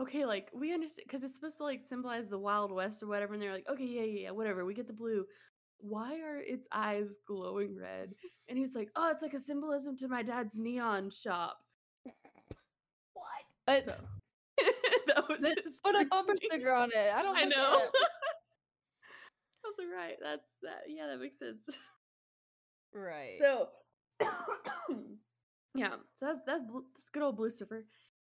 [0.01, 3.33] okay, like we understand because it's supposed to like symbolize the Wild West or whatever.
[3.33, 4.65] And they're like, okay, yeah, yeah, yeah, whatever.
[4.65, 5.25] We get the blue.
[5.79, 8.13] Why are its eyes glowing red?
[8.49, 11.57] And he's like, oh, it's like a symbolism to my dad's neon shop.
[13.13, 13.25] What?
[13.65, 13.93] But So
[15.07, 17.13] that was then his put a bumper sticker on it.
[17.15, 17.79] I don't I know.
[17.79, 17.89] it.
[19.65, 20.83] I was like, right, that's that.
[20.87, 21.63] Yeah, that makes sense.
[22.93, 23.35] Right.
[23.39, 23.67] So,
[25.75, 26.63] yeah, so that's that's
[26.95, 27.85] that's good old Lucifer.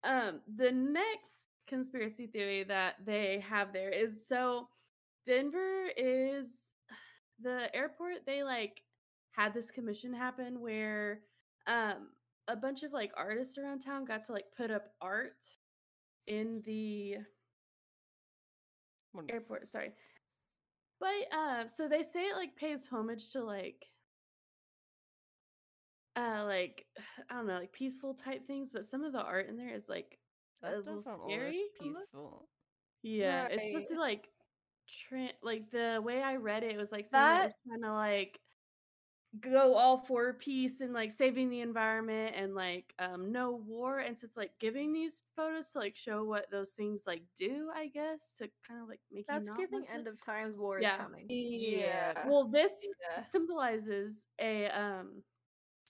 [0.03, 4.67] Um, the next conspiracy theory that they have there is so
[5.25, 6.73] Denver is
[7.41, 8.25] the airport.
[8.25, 8.81] They like
[9.31, 11.21] had this commission happen where
[11.67, 12.09] um
[12.47, 15.45] a bunch of like artists around town got to like put up art
[16.27, 17.15] in the
[19.29, 19.91] airport sorry
[20.99, 23.85] but uh so they say it like pays homage to like
[26.15, 26.85] uh like
[27.29, 29.87] i don't know like peaceful type things but some of the art in there is
[29.87, 30.17] like
[30.63, 32.49] a that little doesn't scary peaceful.
[33.03, 34.01] yeah it's supposed to Right.
[34.01, 34.27] like
[35.07, 38.39] tra- like the way i read it, it was like saying That- trying to like
[39.39, 44.17] go all for peace and like saving the environment and like um no war and
[44.17, 47.85] so it's like giving these photos to like show what those things like do i
[47.89, 50.57] guess to kind of like make that's you not giving want to- end of times
[50.57, 50.95] war Yeah.
[50.95, 51.25] is coming.
[51.29, 52.27] Yeah.
[52.27, 52.71] well this
[53.15, 53.23] Yeah.
[53.23, 55.21] symbolizes a um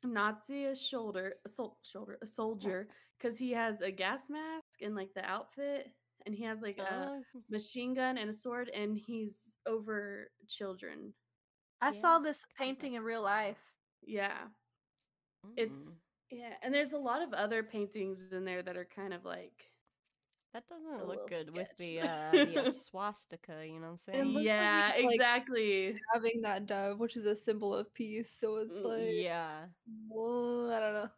[0.03, 4.95] nazi a shoulder a sol- shoulder a soldier because he has a gas mask and
[4.95, 5.87] like the outfit
[6.25, 11.13] and he has like a Oh, machine gun and a sword and he's over children
[11.81, 13.57] I Yeah, saw this painting in real life.
[14.05, 14.47] yeah
[15.57, 15.91] it's mm.
[16.31, 19.71] yeah and there's a lot of other paintings in there that are kind of like
[20.53, 23.65] That doesn't look good with the uh, the uh, swastika.
[23.65, 24.33] You know what I'm saying?
[24.33, 28.75] like yeah like, exactly Having that dove, which is a symbol of peace, so it's
[28.75, 29.65] Mm, like yeah.
[30.09, 31.09] well, I don't know.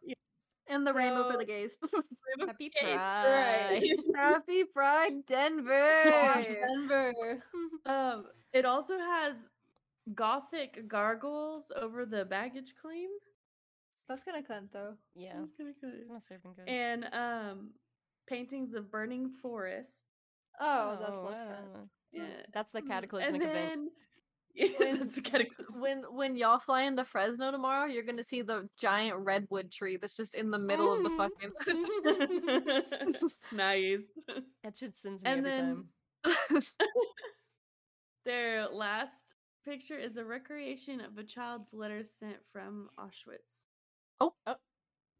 [0.68, 1.76] And the rainbow for the gays.
[2.46, 3.82] Happy Okay, Pride.
[4.14, 6.02] Happy Pride, Denver!
[6.10, 7.42] Gosh, Denver.
[7.86, 9.50] um it also has
[10.14, 13.08] gothic gargoyles over the baggage claim
[14.08, 14.96] That's kind of cunt though.
[15.14, 16.08] Yeah, That's kinda good.
[16.08, 16.68] kind of good.
[16.68, 17.70] And um,
[18.26, 20.04] paintings of burning forests.
[20.60, 21.66] Oh, that's less cunt.
[21.66, 21.88] wow.
[22.12, 22.42] Yeah.
[22.52, 23.54] That's the Mm, cataclysmic and event.
[23.54, 24.11] then yeah,
[24.78, 25.80] When- that's cataclysm.
[25.80, 30.16] When when y'all fly into Fresno tomorrow, you're gonna see the giant redwood tree that's
[30.16, 31.16] just in the middle of the Mm.
[31.16, 31.52] fucking.
[33.52, 34.04] nice.
[34.62, 35.84] That shit sends me And every then
[36.24, 36.62] time.
[38.24, 39.34] their last
[39.64, 43.66] picture is a recreation of a child's letter sent from Auschwitz.
[44.20, 44.32] Oh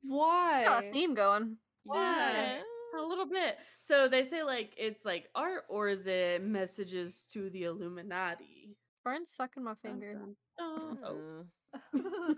[0.02, 0.64] Why?
[0.64, 1.56] Got a theme going.
[1.84, 2.60] Why?
[2.98, 3.56] A little bit.
[3.80, 8.76] So they say like it's like art or is it messages to the Illuminati?
[9.04, 10.14] Fern's sucking my finger.
[10.14, 10.36] dun.
[10.60, 11.44] Oh.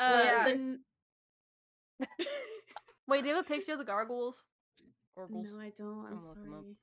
[0.00, 0.44] Uh, Yeah.
[0.48, 0.80] then-
[3.06, 4.42] Wait, do you have a picture of the gargoyles?
[5.16, 6.06] No, I don't.
[6.06, 6.60] I'm I'll look 'em up.
[6.62, 6.76] sorry.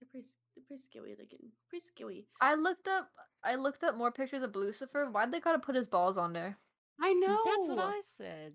[0.00, 1.52] They're pretty, they're pretty scary looking.
[1.68, 2.26] Pretty scary.
[2.40, 3.10] I looked up.
[3.44, 5.10] I looked up more pictures of Lucifer.
[5.10, 6.58] Why'd they gotta put his balls on there?
[7.00, 7.38] I know.
[7.44, 8.54] That's what I said.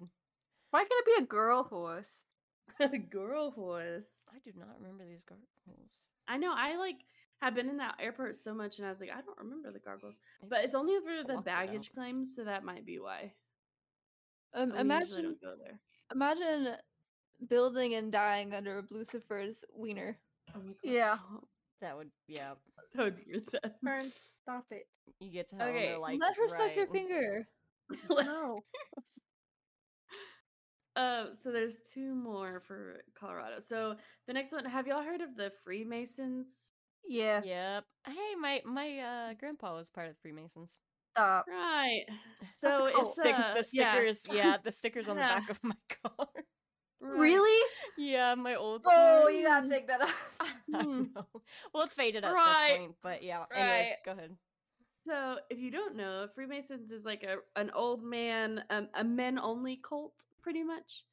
[0.72, 2.26] Why can't it be a girl horse?
[2.80, 4.08] a girl horse.
[4.34, 5.92] I do not remember these gargoyles.
[6.28, 6.54] I know.
[6.56, 6.96] I like
[7.41, 9.80] have been in that airport so much, and I was like, I don't remember the
[9.80, 10.19] gargoyles.
[10.41, 11.67] Maybe But it's only for the blocked out.
[11.67, 13.34] baggage claims, so that might be why.
[14.54, 15.80] Um, But we usually imagine, don't go there.
[16.13, 16.75] imagine
[17.49, 20.19] building and dying under a Lucifer's wiener.
[20.56, 20.75] Oh my god.
[20.84, 21.17] Yeah.
[21.82, 22.51] That would, yeah.
[22.93, 23.73] That would be sad.
[23.84, 24.12] Fern,
[24.43, 24.86] stop it.
[25.21, 27.47] You get to hell and Okay, they're like, Let her suck your finger.
[28.10, 28.60] No.
[30.95, 33.62] Uh, so there's two more for Colorado.
[33.62, 33.95] So
[34.27, 36.73] the next one, have y'all heard of the Freemasons?
[37.08, 37.42] Yeah.
[37.44, 37.84] Yep.
[38.08, 40.78] Hey, my my uh grandpa was part of the Freemasons.
[41.16, 41.46] Stop.
[41.50, 42.06] Right.
[42.58, 46.28] So it's Stick, uh, the stickers, yeah, the stickers on the back of my car.
[47.02, 47.20] right.
[47.20, 47.70] Really?
[47.98, 48.84] yeah, my old.
[48.86, 50.38] Oh, you gotta take that off.
[50.74, 51.04] I Hmm.
[51.16, 51.28] know.
[51.74, 52.70] Well, it's faded at Right.
[52.70, 53.46] this point, but yeah.
[53.54, 53.96] Anyways, Right.
[54.06, 54.38] go ahead.
[55.08, 59.38] So if you don't know, Freemasons is like a an old man, um, a men
[59.40, 61.04] only cult, pretty much.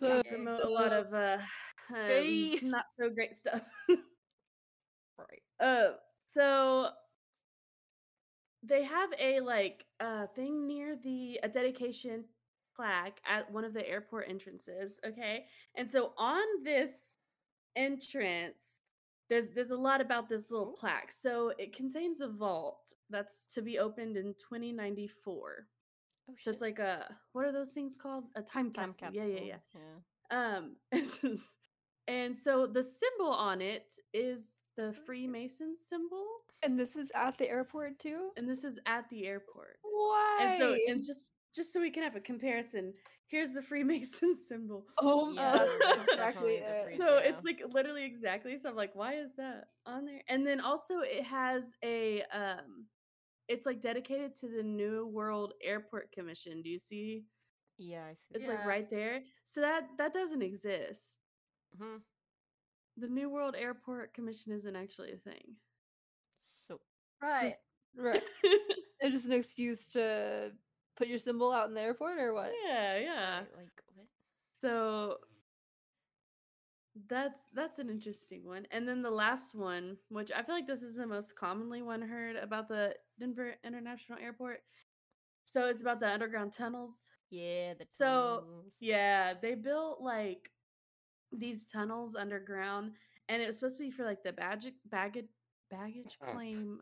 [0.00, 0.28] They Boo.
[0.28, 1.38] promote a lot of uh,
[1.90, 2.58] um, Gay.
[2.62, 3.62] not so great stuff.
[5.60, 5.92] Uh,
[6.26, 6.88] so
[8.62, 12.24] they have a like uh thing near the a dedication
[12.74, 14.98] plaque at one of the airport entrances.
[15.06, 15.44] Okay,
[15.76, 17.16] and so on this
[17.76, 18.78] entrance,
[19.28, 20.76] there's there's a lot about this little Ooh.
[20.78, 21.12] plaque.
[21.12, 25.66] So it contains a vault that's to be opened in 2094.
[26.30, 28.24] Oh, So it's like a what are those things called?
[28.34, 29.08] A time time capsule.
[29.08, 29.30] capsule.
[29.30, 29.56] Yeah, yeah, yeah.
[29.74, 30.56] yeah.
[30.56, 30.76] Um,
[32.08, 36.24] and so the symbol on it is the Freemason symbol,
[36.62, 38.30] And this is at the airport too.
[38.36, 39.78] and this is at the airport.
[39.82, 40.38] Why?
[40.42, 42.92] And so, and just just so we can have a comparison,
[43.28, 44.84] here's the Freemason symbol.
[44.98, 46.98] oh, Yeah, uh, that's exactly it.
[46.98, 48.58] So it's like literally exactly.
[48.58, 50.20] So I'm like, why is that on there?
[50.28, 52.86] And then also it has a um,
[53.48, 56.62] it's like dedicated to the New World Airport Commission.
[56.62, 57.24] Do you see?
[57.78, 58.34] Yeah, I see.
[58.34, 58.56] It's that.
[58.56, 59.20] like right there.
[59.44, 61.00] So that that doesn't exist.
[61.80, 61.98] Mhm.
[62.96, 65.56] The New World Airport Commission isn't actually a thing.
[66.66, 66.80] So
[67.22, 67.48] Right.
[67.48, 67.60] Just-
[67.96, 68.22] right.
[69.00, 70.52] It's just an excuse to
[70.96, 72.52] put your symbol out in the airport or what?
[72.66, 73.34] yeah, yeah.
[73.38, 74.06] right, like what?
[74.60, 75.16] So
[77.08, 78.66] that's that's an interesting one.
[78.70, 82.00] And then the last one, which I feel like this is the most commonly one
[82.00, 84.60] heard about the Denver International Airport.
[85.44, 86.92] So it's about the underground tunnels.
[87.30, 88.44] Yeah, the So.
[88.80, 90.50] Yeah, they built like
[91.38, 92.92] these tunnels underground
[93.28, 95.26] and it was supposed to be for like the baggage baggage
[95.70, 96.80] baggage claim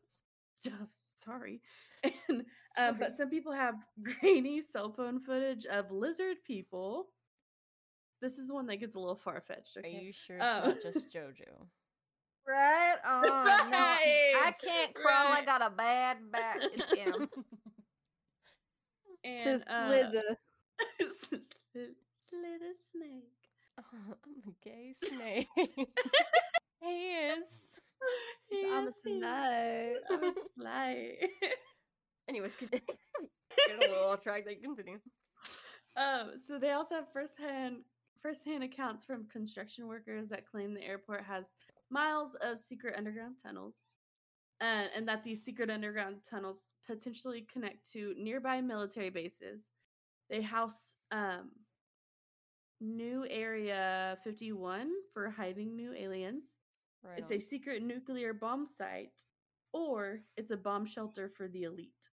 [0.60, 0.88] stuff.
[1.06, 1.60] Sorry.
[2.28, 2.44] And
[2.76, 3.74] um, but some people have
[4.20, 7.06] grainy cell phone footage of lizard people.
[8.20, 9.76] This is the one that gets a little far fetched.
[9.76, 10.00] Are Okay.
[10.02, 11.66] you sure it's Um, not just JoJo?
[12.44, 13.70] Right on.
[13.70, 15.32] No, I can't crawl.
[15.32, 16.56] I got a bad back.
[16.72, 17.28] It's him.
[19.22, 20.38] And to uh, slither.
[20.98, 21.42] slit,
[22.28, 23.41] slit a snake.
[23.94, 25.48] Oh, I'm a gay snake.
[26.80, 27.80] he is.
[28.70, 29.20] I'm a he is.
[29.20, 29.96] snake.
[30.10, 31.18] I'm a slay.
[32.28, 32.82] Anyways, could get
[33.76, 34.44] a little off track.
[34.46, 34.98] They continue.
[35.96, 37.78] Um, so they also have firsthand
[38.22, 41.46] firsthand accounts from construction workers that claim the airport has
[41.90, 43.88] miles of secret underground tunnels,
[44.60, 49.70] and, and that these secret underground tunnels potentially connect to nearby military bases.
[50.30, 51.50] They house um,
[52.82, 56.56] New Area 51 for hiding new aliens.
[57.04, 57.18] Right.
[57.18, 57.38] it's on.
[57.38, 59.24] a secret nuclear bomb site,
[59.72, 62.10] or it's a bomb shelter for the elite.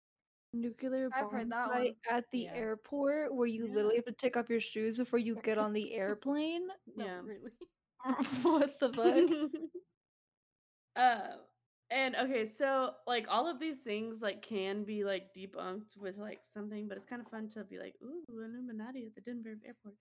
[0.52, 2.54] Nuclear I've bomb heard that site at the Yeah.
[2.54, 3.74] airport where you Yeah.
[3.74, 6.68] literally have to take off your shoes before you get on the airplane.
[6.96, 7.20] Yeah.
[7.22, 7.52] really.
[8.42, 9.60] what the fuck?
[10.96, 11.36] uh,
[11.90, 16.40] And okay, so like all of these things like can be like debunked with like
[16.52, 19.94] something, but it's kind of fun to be like, ooh, Illuminati at the Denver airport.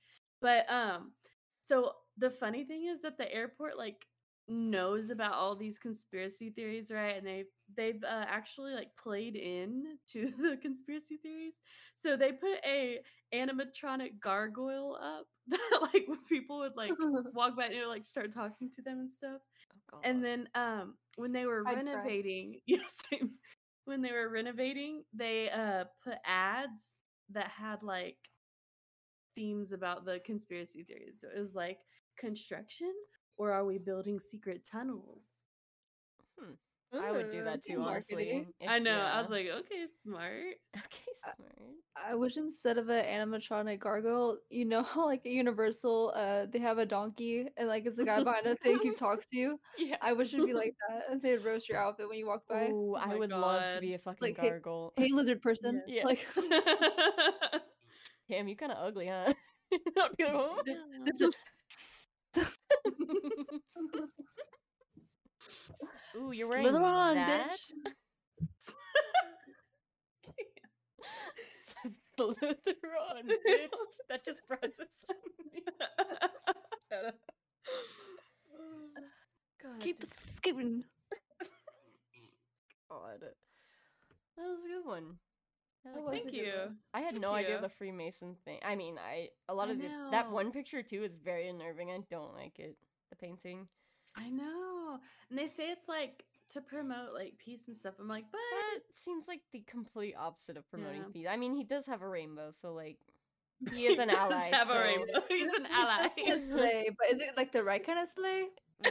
[0.46, 1.14] But um,
[1.62, 4.06] so the funny thing is that the airport like
[4.48, 7.18] knows about all these conspiracy theories, right?
[7.18, 11.56] And they they've uh, actually like played in to the conspiracy theories.
[11.96, 13.00] So they put a
[13.34, 16.98] animatronic gargoyle up that like people would like
[17.34, 19.42] walk by and it would, like start talking to them and stuff.
[19.94, 22.96] Oh, And then um when they were I'd renovating, yes,
[23.86, 28.18] when they were renovating, they uh put ads that had like
[29.36, 31.20] themes about the conspiracy theories.
[31.22, 31.80] So it was like
[32.18, 32.92] construction
[33.38, 35.26] or are we building secret tunnels?
[36.94, 38.16] I would do that too, honestly.
[38.16, 38.54] marketing.
[38.68, 38.98] I if- know.
[38.98, 40.56] I was like, okay, smart.
[40.78, 41.56] okay, smart.
[41.98, 46.60] I wish instead of an animatronic gargoyle, you know how like at Universal, uh, they
[46.60, 49.60] have a donkey and like it's a guy behind a thing who talks to you.
[49.78, 49.98] Yeah.
[50.02, 51.12] I wish it'd be like that.
[51.12, 52.70] and They'd roast your outfit when you walk by.
[52.70, 54.94] Ooh, I my would love to be a fucking Like, gargoyle.
[54.96, 55.82] Hey, lizard person.
[55.88, 56.06] Yeah.
[56.06, 56.26] Like
[58.30, 59.34] Damn, you kind of ugly, huh?
[59.74, 60.62] I'd be like, "Oh."
[66.18, 67.52] Ooh, you're wearing Slither on, that?
[67.52, 67.72] bitch.
[72.18, 72.56] Slither
[73.12, 73.70] on, bitch.
[74.10, 75.14] That just processed
[75.54, 75.62] me.
[79.62, 80.84] God, Keep it skipping.
[82.90, 83.22] God.
[83.22, 85.18] That was a good one.
[85.86, 86.54] I like Thank you.
[86.94, 88.60] I had Thank no idea the Freemason thing.
[88.66, 91.92] I mean, I a lot I of the, that one picture too is very unnerving.
[91.92, 92.76] I don't like it.
[93.10, 93.68] The painting.
[94.16, 95.00] I know.
[95.30, 97.96] And they say it's like to promote like peace and stuff.
[98.00, 101.12] I'm like, but That seems like the complete opposite of promoting Yeah.
[101.14, 101.28] peace.
[101.30, 102.98] I mean, he does have a rainbow, so like
[103.72, 104.50] he is an does ally.
[104.52, 105.22] Have a rainbow.
[105.30, 106.10] He's an ally.
[106.18, 108.46] It's a sleigh, but is it like the right kind of sleigh?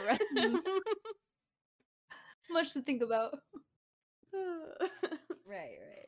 [0.06, 0.20] Right.
[0.36, 0.60] Mm.
[2.50, 3.38] Much to think about.
[5.46, 6.03] right, right.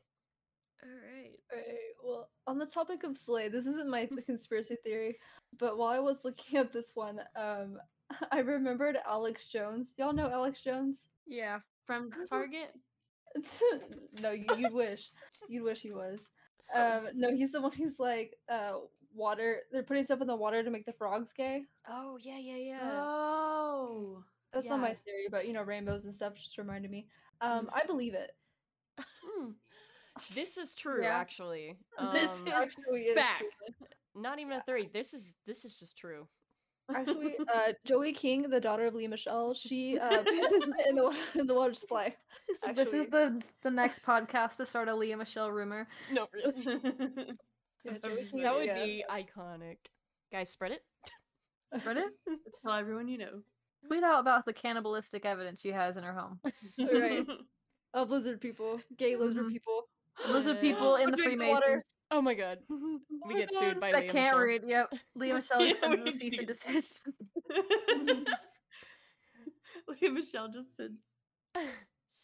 [0.87, 1.33] All right.
[1.53, 1.77] Right.
[2.03, 5.19] Well, on the topic of Slay, this isn't my conspiracy theory,
[5.59, 7.79] but while I was looking up this one, um,
[8.33, 9.95] I remembered Alex Jones.
[9.99, 11.07] Y'all know Alex Jones?
[11.27, 11.61] Yeah.
[11.87, 12.73] From Target.
[14.23, 15.11] no, you, you'd wish.
[15.49, 16.31] You'd wish he was.
[16.75, 18.79] Um, no, he's the one who's like, uh,
[19.15, 19.63] water.
[19.73, 21.65] They're putting stuff in the water to make the frogs gay.
[21.89, 22.79] Oh yeah, yeah, yeah.
[22.83, 24.25] Oh.
[24.53, 27.09] That's not my theory, but you know, rainbows and stuff just reminded me.
[27.41, 28.33] Um, I believe it.
[30.35, 31.17] This is true, Yeah.
[31.17, 31.77] actually.
[32.13, 33.39] This Um, is Actually, is fact.
[33.41, 33.87] true.
[34.15, 34.89] not even a theory.
[34.93, 36.29] This is this is just true.
[36.95, 40.23] Actually, uh, Joey King, the daughter of Lea Michele, she uh,
[40.89, 42.15] in the wa- in the water supply.
[42.75, 45.89] This is the the next podcast to start a Lea Michele rumor.
[46.13, 47.37] No, really.
[47.85, 48.85] Yeah, Joey King, that would yeah.
[48.85, 49.79] be iconic.
[50.33, 50.83] Guys, spread it.
[51.81, 52.13] Spread it.
[52.65, 53.43] Tell everyone you know.
[53.87, 56.41] Tweet out about the cannibalistic evidence she has in her home.
[56.79, 57.25] Right.
[57.95, 59.51] Of lizard people, gay lizard Mhm.
[59.53, 59.89] people.
[60.29, 61.63] Lizard people in the Drink the water.
[61.65, 62.59] Freemasons Oh my god.
[63.27, 64.39] We get sued by that Leah can't Michelle.
[64.39, 64.63] read.
[64.67, 67.01] Yep, Lea Michele Yeah, sends we a cease and desist.
[69.89, 71.03] Lea Michele just sits.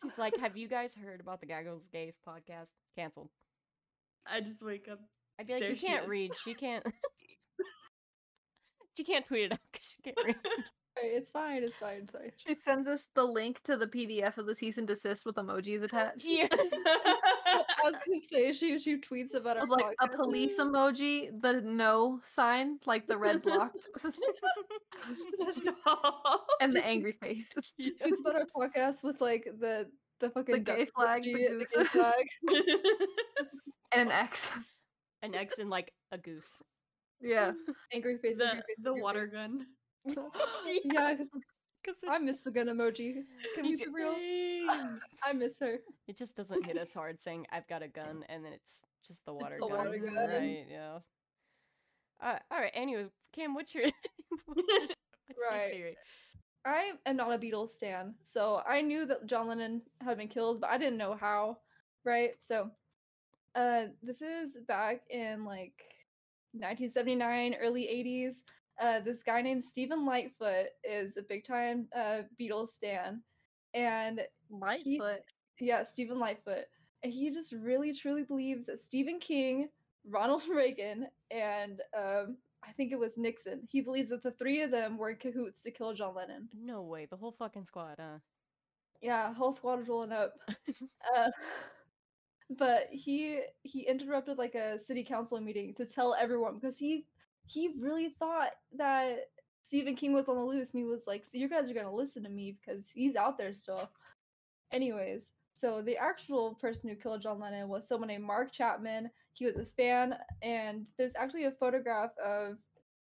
[0.02, 2.70] She's like, "Have you guys heard about the Gaggles Gays podcast?
[2.96, 3.30] Canceled."
[4.26, 5.00] I just wake up.
[5.38, 6.08] I'd be like, There "You can't is.
[6.08, 6.32] read.
[6.44, 6.84] She can't.
[8.96, 10.36] she can't tweet it out because she can't read."
[10.96, 11.62] Right, it's fine.
[11.62, 12.00] It's fine.
[12.02, 12.30] It's fine.
[12.36, 15.82] She sends us the link to the PDF of the cease and desist with emojis
[15.84, 16.24] attached.
[16.24, 16.48] yeah.
[16.52, 21.60] I was gonna say she she tweets about our With, like a police emoji, the
[21.62, 23.86] no sign, like the red blocked,
[26.60, 27.50] and the angry face.
[27.80, 29.86] She tweets about our podcast with like the
[30.20, 31.72] the fucking duck gay flag, the emoji, goose.
[31.74, 32.24] gay flag.
[33.92, 34.50] and an X.
[35.22, 36.50] An X and like a goose.
[37.20, 37.52] Yeah.
[37.94, 38.36] angry face.
[38.36, 39.32] the angry face, the angry water face.
[39.34, 39.66] gun.
[40.84, 41.26] Yeah, 'cause
[41.84, 43.24] Because I miss the gun emoji.
[43.54, 44.16] Can we be real?
[45.24, 45.78] I miss her.
[46.08, 49.24] it just doesn't hit us hard saying I've got a gun and then it's just
[49.24, 49.78] the water the gun.
[49.78, 50.28] water gun.
[50.30, 50.98] Right, yeah.
[52.22, 53.84] Uh, all right, anyways, Cam, what's your,
[54.46, 55.72] what's your, what's your Right.
[55.72, 55.96] theory?
[56.64, 60.60] I am not a Beatles stan, so I knew that John Lennon had been killed,
[60.60, 61.58] but I didn't know how.
[62.04, 62.32] Right?
[62.40, 62.70] So,
[63.56, 65.82] uh, this is back in like
[66.52, 68.44] 1979, early 80s.
[68.80, 73.22] Uh, this guy named Stephen Lightfoot is a big time uh, Beatles stan,
[73.74, 74.20] and
[74.50, 75.20] Lightfoot.
[75.60, 76.64] yeah, Stephen Lightfoot,
[77.02, 79.68] and he just really truly believes that Stephen King,
[80.08, 83.66] Ronald Reagan, and um, I think it was Nixon.
[83.70, 86.48] He believes that the three of them were in cahoots to kill John Lennon.
[86.54, 88.18] No way, the whole fucking squad, huh?
[89.00, 90.34] Yeah, whole squad was rolling up.
[91.16, 91.30] uh,
[92.58, 97.06] but he he interrupted like a city council meeting to tell everyone because he
[97.46, 99.30] he really thought that
[99.62, 101.94] Stephen King was on the loose and he was like, "So you guys are gonna
[101.94, 103.90] listen to me because he's out there still."
[104.72, 109.10] Anyways, so the actual person who killed John Lennon was someone named Mark Chapman.
[109.34, 112.58] He was a fan, and there's actually a photograph of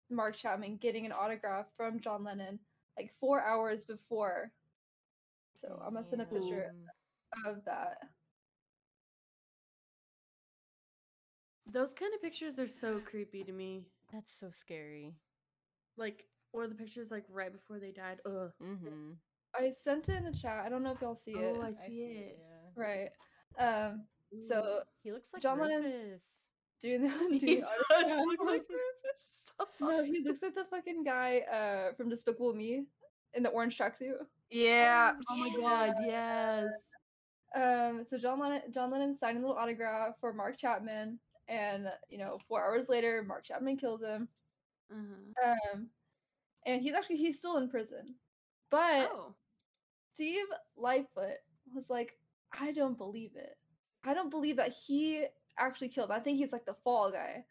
[0.09, 2.59] Mark Chapman getting an autograph from John Lennon
[2.97, 4.51] like four hours before.
[5.53, 6.71] So I'm gonna send a picture
[7.35, 7.53] Damn.
[7.53, 7.97] of that.
[11.67, 13.85] Those kind of pictures are so creepy to me.
[14.13, 15.15] That's so scary.
[15.97, 18.19] Like, or the pictures like right before they died.
[18.25, 18.51] Ugh.
[18.63, 19.11] Mm-hmm.
[19.57, 20.63] I sent it in the chat.
[20.65, 21.55] I don't know if y'all see it.
[21.57, 22.37] Oh, I see it.
[22.39, 22.83] Yeah.
[22.83, 23.09] Right.
[23.57, 24.05] Um.
[24.41, 26.23] So He looks like John Lennon's- Rufus.
[26.81, 29.51] doing the He doing does look like Rufus.
[29.79, 32.83] No, he looks like the fucking guy uh from Despicable Me
[33.33, 34.15] in the orange tracksuit.
[34.49, 35.13] Yeah.
[35.29, 36.67] Oh my god, yes.
[37.55, 42.17] Um, so John Lennon, John Lennon signed a little autograph for Mark Chapman, and you
[42.17, 44.27] know, four hours later, Mark Chapman kills him.
[44.91, 45.51] Uh-huh.
[45.73, 45.89] Um,
[46.65, 48.15] and he's actually he's still in prison,
[48.71, 49.35] but Oh.
[50.13, 50.45] Steve
[50.77, 51.37] Lightfoot
[51.73, 52.13] was like,
[52.59, 53.57] I don't believe it.
[54.03, 55.25] I don't believe that he
[55.57, 56.11] actually killed.
[56.11, 57.45] I think he's like the fall guy.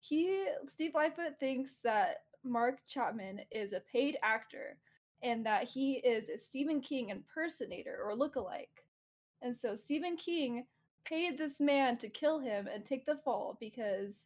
[0.00, 4.78] He Steve Lightfoot thinks that Mark Chapman is a paid actor
[5.22, 8.84] and that he is a Stephen King impersonator or lookalike.
[9.42, 10.66] And so Stephen King
[11.06, 14.24] paid this man to kill him and take the fall because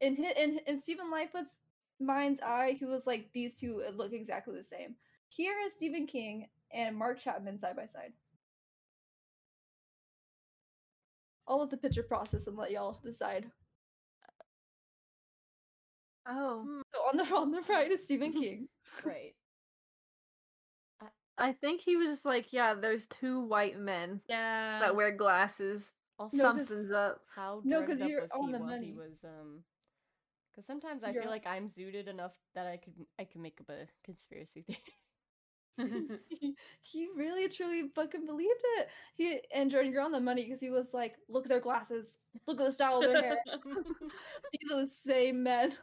[0.00, 1.58] in his, in in Stephen Lightfoot's
[2.00, 4.94] mind's eye, he was like these two uh, look exactly the same.
[5.28, 8.12] Here is Stephen King and Mark Chapman side by side.
[11.48, 13.50] I'll let the picture process and let y'all decide.
[16.26, 16.82] Oh.
[16.94, 18.68] So on the on the right is Stephen King.
[19.04, 19.34] Right.
[21.40, 24.78] I think he was just like, yeah, there's two white men Yeah.
[24.80, 25.94] that wear glasses.
[26.18, 27.24] Also, No, 'cause- Something's up.
[27.34, 28.94] how No, drugged 'cause up you're was on he the while he money.
[28.94, 29.64] was um?
[30.52, 33.60] Because sometimes I You're feel like I'm zooted enough that I could I can make
[33.60, 34.62] up a conspiracy
[35.78, 36.18] theory.
[36.28, 38.88] he, he really truly fucking believed it.
[39.14, 42.18] He and Jordan, you're on the money because he was like, look at their glasses,
[42.46, 43.38] look at the style of their hair.
[43.64, 45.78] These are the same men,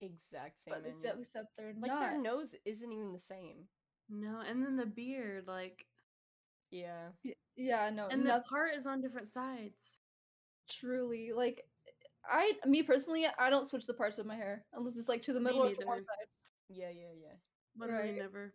[0.00, 0.74] exact same.
[0.74, 0.96] but menu.
[0.96, 2.00] except, except they're like not.
[2.00, 3.68] their nose isn't even the same.
[4.08, 5.86] No, and then the beard, like,
[6.70, 7.08] Yeah.
[7.56, 9.82] Yeah, no, and the noth- part is on different sides.
[10.68, 11.64] truly like.
[12.28, 15.32] I, me personally, I don't switch the parts of my hair unless it's like to
[15.32, 16.26] the middle or to one side.
[16.68, 16.90] Yeah.
[16.90, 17.12] Yeah.
[17.22, 17.34] Yeah.
[17.76, 18.16] But Right.
[18.16, 18.52] never.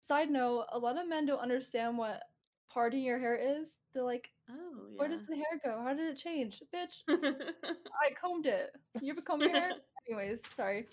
[0.00, 2.22] Side note: a lot of men don't understand what
[2.68, 3.76] parting your hair is.
[3.94, 4.98] They're like, Oh, yeah.
[4.98, 5.80] "Where does the hair go?
[5.82, 7.02] How did it change, bitch?
[7.08, 8.70] I combed it.
[9.00, 9.72] You ever comb your hair?"
[10.06, 10.86] Anyways, sorry.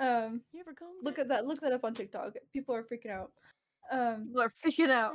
[0.00, 1.22] Um, You ever combed look it?
[1.22, 1.46] at that.
[1.46, 2.34] Look that up on TikTok.
[2.52, 3.32] People are freaking out.
[3.92, 5.12] Um, People are freaking out.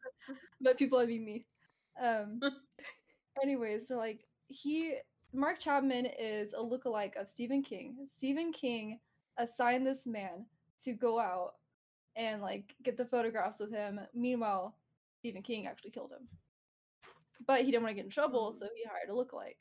[0.60, 1.44] but people I mean me.
[2.02, 2.40] Um,
[3.42, 4.94] anyways, so like he,
[5.32, 7.96] Mark Chapman is a lookalike of Stephen King.
[8.10, 8.98] Stephen King
[9.38, 10.46] assigned this man
[10.84, 11.54] to go out
[12.16, 14.00] and like get the photographs with him.
[14.14, 14.74] Meanwhile,
[15.18, 16.26] Stephen King actually killed him.
[17.46, 18.58] But he didn't want to get in trouble, Mm.
[18.58, 19.56] so he hired a lookalike.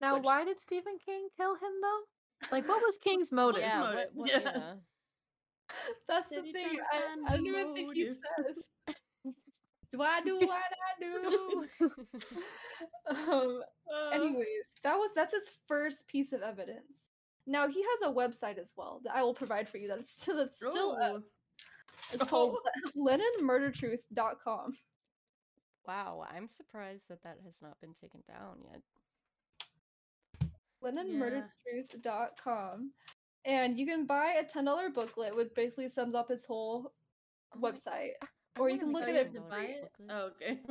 [0.00, 2.00] Now, Which- why did Stephen King kill him though?
[2.52, 3.62] Like, what was King's motive?
[3.62, 3.80] yeah.
[3.80, 4.08] motive?
[4.14, 4.40] What, what, Yeah.
[4.54, 4.72] yeah.
[6.08, 6.78] That's the thing.
[6.92, 8.16] I, I don't even think he motive.
[8.38, 8.94] says.
[9.90, 11.66] Do I do what I do?
[13.10, 17.08] um, Uh, anyways, that was that's his first piece of evidence.
[17.46, 19.88] Now he has a website as well that I will provide for you.
[19.88, 21.22] That's still that's still up.
[21.22, 21.22] oh,
[22.12, 22.58] It's called
[22.96, 24.76] LennonMurderTruth.com.
[25.86, 26.26] wow.
[26.34, 28.82] I'm surprised that that has not been taken down yet.
[30.82, 32.92] LennonMurderTruth.com,
[33.44, 36.92] and you can buy a ten dollar booklet, which basically sums up his whole
[37.54, 38.10] Oh website.
[38.22, 38.26] I
[38.60, 39.90] Or you can look oh, at it to buy it?
[40.10, 40.58] Oh, okay.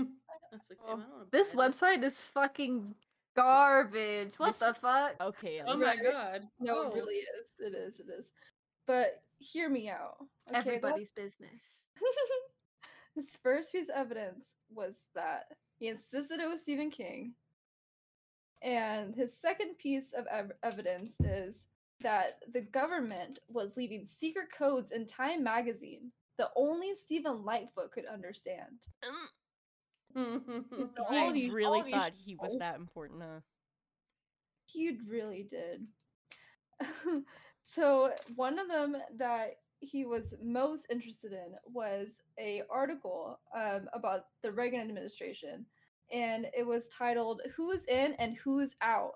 [0.49, 2.95] Like, Oh, damn, I don't wanna This buy website is fucking
[3.35, 4.33] garbage.
[4.37, 5.15] What This- the fuck?
[5.19, 5.61] Okay.
[5.65, 5.99] Oh my Right.
[6.11, 6.47] god.
[6.59, 6.87] No, Oh.
[6.87, 7.53] it really is.
[7.59, 7.99] It is.
[7.99, 8.31] It is.
[8.85, 10.17] But hear me out.
[10.21, 10.29] Okay,
[10.61, 11.87] that- Everybody's business.
[13.15, 17.33] His first piece of evidence was that he insisted it was Stephen King.
[18.63, 21.65] And his second piece of ev- evidence is
[22.01, 28.05] that the government was leaving secret codes in Time magazine that only Stephen Lightfoot could
[28.05, 28.77] understand.
[30.95, 33.39] So all of He you- all really thought he was that important, huh?
[34.65, 35.87] He really did.
[37.63, 44.25] so one of them that he was most interested in was a article um, about
[44.41, 45.65] the Reagan administration,
[46.11, 49.13] and it was titled "Who's in and Who's out."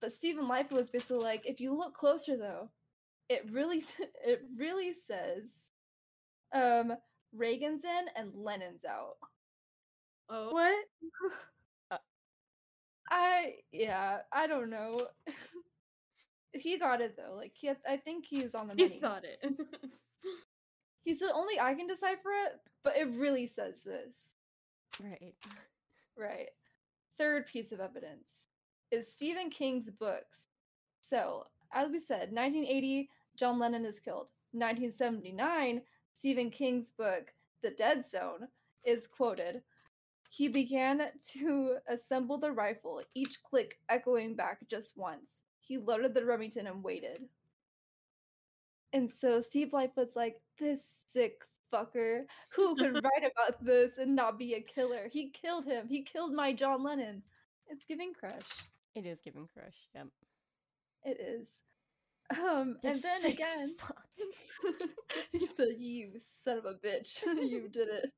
[0.00, 2.70] But Stephen Lightfoot was basically like, if you look closer though,
[3.28, 3.84] it really
[4.24, 5.70] it really says
[6.54, 6.92] um,
[7.34, 9.16] Reagan's in and Lennon's out.
[10.28, 10.52] oh.
[10.52, 12.00] What?
[13.10, 14.98] I yeah, I don't know.
[16.52, 17.34] he got it though.
[17.36, 18.94] Like he, had- I think he was on the money.
[18.94, 19.38] He got it.
[21.04, 22.52] He said only I can decipher it,
[22.82, 24.34] but it really says this.
[25.00, 25.34] Right.
[26.16, 26.48] Right.
[27.18, 28.48] Third piece of evidence
[28.90, 30.48] is Stephen King's books.
[31.00, 34.30] So, as we said, 1980, John Lennon is killed.
[34.52, 38.48] 1979, Stephen King's book, The Dead Zone,
[38.84, 39.62] is quoted.
[40.30, 41.02] He began
[41.32, 45.42] to assemble the rifle, each click echoing back just once.
[45.60, 47.22] He loaded the Remington and waited.
[48.92, 51.42] And so Steve Lightfoot's like, this sick
[51.72, 55.08] fucker who could write about this and not be a killer.
[55.10, 55.88] He killed him.
[55.88, 57.22] He killed my John Lennon.
[57.68, 58.48] It's giving crush.
[58.94, 59.76] It is giving crush.
[59.94, 60.08] Yep.
[61.04, 61.62] It is.
[62.30, 63.76] Um, and then again,
[65.32, 68.12] he said, "You son of a bitch, you did it."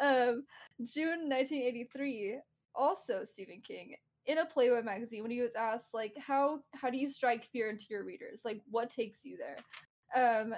[0.00, 0.44] Um,
[0.82, 2.40] June 1983.
[2.74, 3.94] Also, Stephen King
[4.26, 7.70] in a Playboy magazine when he was asked like, "How how do you strike fear
[7.70, 8.42] into your readers?
[8.44, 10.54] Like, what takes you there?" Um,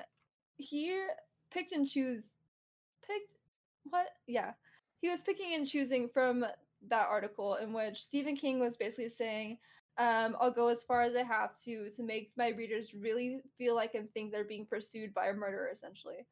[0.57, 1.05] he
[1.51, 2.35] picked and choose,
[3.07, 3.33] picked
[3.85, 4.07] what?
[4.27, 4.53] Yeah,
[5.01, 6.45] he was picking and choosing from
[6.89, 9.59] that article in which Stephen King was basically saying
[9.99, 13.75] um, I'll go as far as I have to to make my readers really feel
[13.75, 16.27] like and think they're being pursued by a murderer, essentially.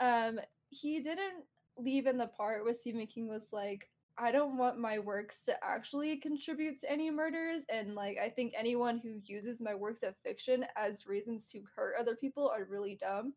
[0.00, 0.40] Um,
[0.70, 1.44] he didn't
[1.78, 3.88] leave in the part where Stephen King was like,
[4.18, 8.52] I don't want my works to actually contribute to any murders, and like I think
[8.56, 12.96] anyone who uses my works of fiction as reasons to hurt other people are really
[13.00, 13.34] dumb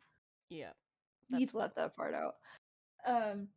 [0.50, 0.72] Yeah.
[1.36, 2.36] He's left that part out.
[3.06, 3.48] Um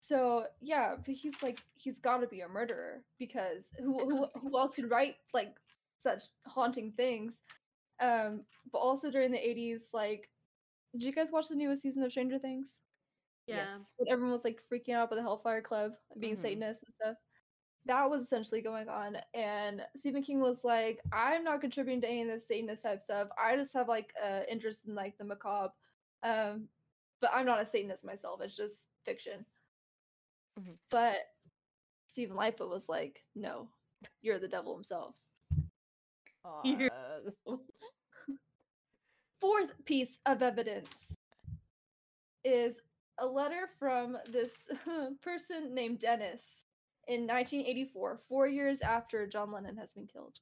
[0.00, 4.58] so yeah, but he's like he's got to be a murderer because who who who
[4.58, 5.56] else could write like
[6.02, 7.42] such haunting things?
[8.00, 10.30] Um but also during the 80s like
[10.92, 12.80] did you guys watch the newest season of Stranger Things?
[13.46, 13.56] Yeah.
[13.76, 13.92] Yes.
[13.96, 16.40] When everyone was like freaking out about the Hellfire Club and being Mhm.
[16.40, 17.16] Satanists and stuff.
[17.86, 19.16] That was essentially going on.
[19.34, 23.28] And Stephen King was like, I'm not contributing to any of this Satanist type stuff.
[23.38, 25.72] I just have like uh interest in like the macabre.
[26.22, 26.68] Um,
[27.20, 28.40] but I'm not a Satanist myself.
[28.42, 29.44] It's just fiction.
[30.58, 30.76] Mhm.
[30.90, 31.16] But
[32.06, 33.68] Stephen Lightfoot was like, No,
[34.22, 35.14] you're the devil himself.
[36.44, 36.62] Uh,
[39.40, 41.16] fourth piece of evidence
[42.44, 42.80] is
[43.18, 44.68] a letter from this
[45.22, 46.64] person named Dennis
[47.08, 50.38] in 1984, four years after John Lennon has been killed.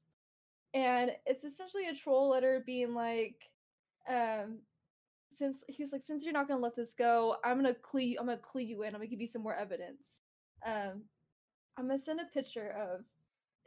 [0.75, 3.49] And it's essentially a troll letter being like,
[4.09, 4.59] um,
[5.39, 8.27] since he's like, since you're not gonna let this go, I'm gonna clue you, I'm
[8.27, 10.23] gonna clue you in, I'm gonna give you some more evidence.
[10.67, 11.05] Um,
[11.77, 13.05] I'm gonna send a picture of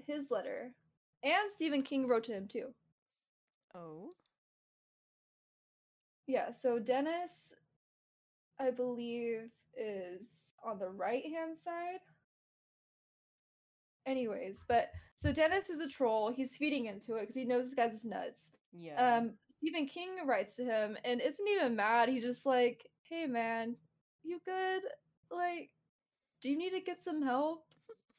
[0.05, 0.72] his letter.
[1.24, 2.67] And Stephen King wrote to him too.
[3.76, 4.11] oh.
[6.28, 7.55] Yeah, so Dennis,
[8.59, 10.28] I believe, is
[10.63, 11.99] on the right hand side.
[14.05, 16.32] Anyways, but so Dennis is a troll.
[16.32, 18.51] He's feeding into it because he knows this guy's nuts.
[18.72, 19.17] Yeah.
[19.17, 22.09] Um, Stephen King writes to him and isn't even mad.
[22.09, 23.76] He just like, hey man,
[24.24, 24.82] you good?
[25.30, 25.69] Like,
[26.41, 27.65] do you need to get some help?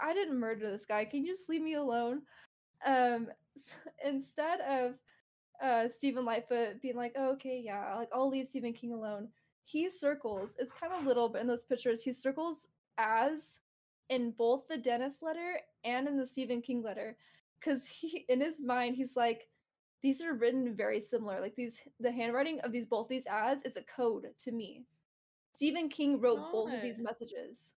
[0.01, 1.05] I didn't murder this guy.
[1.05, 2.23] Can you just leave me alone?
[2.87, 4.95] Um, s- instead of
[5.63, 9.29] uh Stephen Lightfoot being like, oh, okay, yeah, like I'll leave Stephen King alone.
[9.65, 10.57] He circles.
[10.59, 13.61] It's kind of little, but in those pictures, he circles as
[14.11, 17.17] in both the Dennis letter and in the Stephen King letter,
[17.61, 19.49] because he in his mind he's like,
[20.03, 21.41] these are written very similar.
[21.41, 24.85] Like these, the handwriting of these both these ads is a code to me.
[25.55, 27.75] Stephen King wrote both of these messages.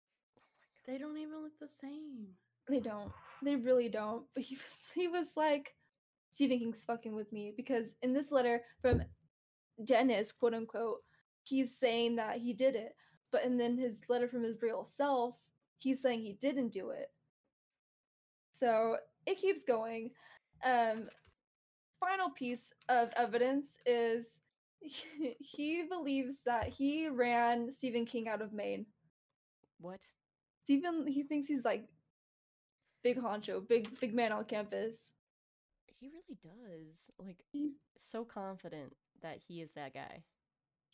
[0.87, 2.29] They don't even look the same.
[2.69, 3.13] They don't.
[3.43, 4.25] They really don't.
[4.35, 5.75] But he was he was like,
[6.31, 9.03] Stephen King's fucking with me because in this letter from
[9.85, 11.03] Dennis, quote unquote,
[11.43, 12.95] he's saying that he did it.
[13.33, 15.37] But and then his letter from his real self,
[15.79, 17.11] he's saying he didn't do it.
[18.53, 18.97] So
[19.27, 20.11] it keeps going.
[20.65, 21.09] Um
[22.01, 24.41] final piece of evidence is
[25.39, 28.87] he believes that he ran Stephen King out of Maine.
[29.81, 30.01] what?
[30.65, 31.87] Stephen he thinks he's like
[33.03, 34.99] big honcho, big big man on campus.
[36.01, 36.97] He really does.
[37.19, 40.23] Like, He- so confident that he is that guy.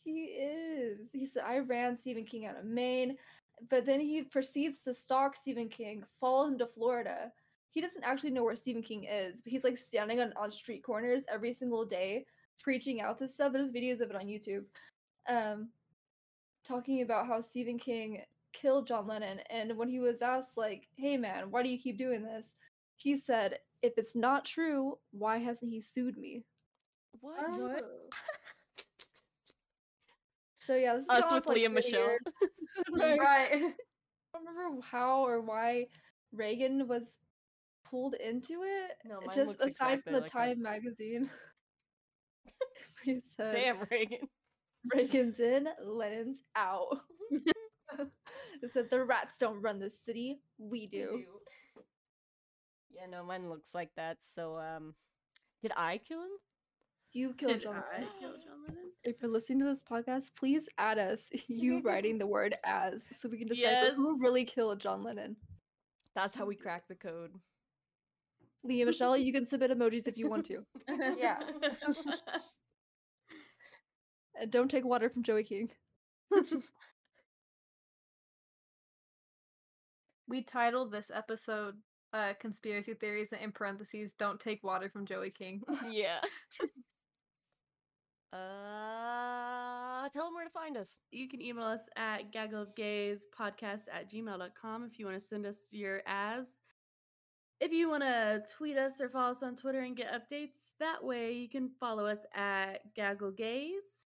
[0.05, 1.09] He is.
[1.13, 3.17] He said I ran Stephen King out of Maine,
[3.69, 7.33] but then he proceeds to stalk Stephen King, follow him to Florida.
[7.71, 10.83] He doesn't actually know where Stephen King is, but he's like standing on, on street
[10.83, 12.27] corners every single day,
[12.59, 13.53] preaching out this stuff.
[13.53, 14.65] There's videos of it on YouTube.
[15.29, 15.69] Um
[16.65, 19.41] talking about how Stephen King killed John Lennon.
[19.51, 22.55] And when he was asked, like, hey man, why do you keep doing this?
[22.97, 26.45] He said, if it's not true, why hasn't he sued me?
[27.21, 27.51] What?
[27.51, 27.85] What?
[30.63, 32.17] So yeah, this is Us going with for, like, Leah 30 Michelle.
[32.93, 33.19] Right.
[33.19, 33.49] Right.
[33.55, 33.59] I
[34.39, 35.87] don't remember how or why
[36.33, 37.19] Reagan was
[37.91, 38.93] pulled into it.
[39.05, 40.39] No, mine just looks aside exactly from the like that.
[40.39, 41.31] Time magazine.
[43.05, 44.29] he said, Damn, Reagan.
[44.95, 47.01] Reagan's in, Lennon's out.
[47.99, 51.25] it said the rats don't run the city, we do.
[52.91, 54.19] Yeah, no, mine looks like that.
[54.23, 54.95] So, um,
[55.63, 56.31] did I kill him?
[57.13, 58.09] You killed Did John I Lennon.
[58.21, 58.91] kill John Lennon?
[59.03, 61.31] If you're listening to this podcast, please add us.
[61.49, 65.37] You writing the word as so we can decide who really killed John Lennon.
[66.15, 67.33] That's how we crack the code.
[68.63, 70.65] Lea Michele, you can submit emojis if you want to.
[71.17, 71.39] Yeah.
[74.41, 75.71] And don't take water from Joey King.
[80.29, 81.75] we titled this episode
[82.13, 85.63] uh conspiracy theories and in parentheses don't take water from Joey King.
[85.91, 86.21] yeah.
[88.33, 91.01] uh, tell them where to find us.
[91.11, 96.03] you can email us at gaggleofgayspodcast at gmail.com if you want to send us your
[96.07, 96.55] as.
[97.61, 101.05] If you want to tweet us or follow us on Twitter and get updates, that
[101.05, 104.07] way you can follow us at Gaggle Gaze.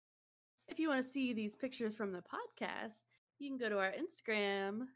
[0.67, 3.05] If you want to see these pictures from the podcast,
[3.39, 4.87] you can go to our Instagram.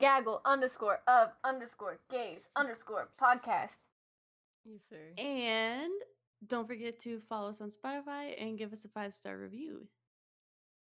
[0.00, 3.76] Gaggle underscore of underscore gaze underscore podcast.
[4.64, 5.12] Yes, sir.
[5.22, 5.92] And
[6.46, 9.86] don't forget to follow us on Spotify and give us a five star review.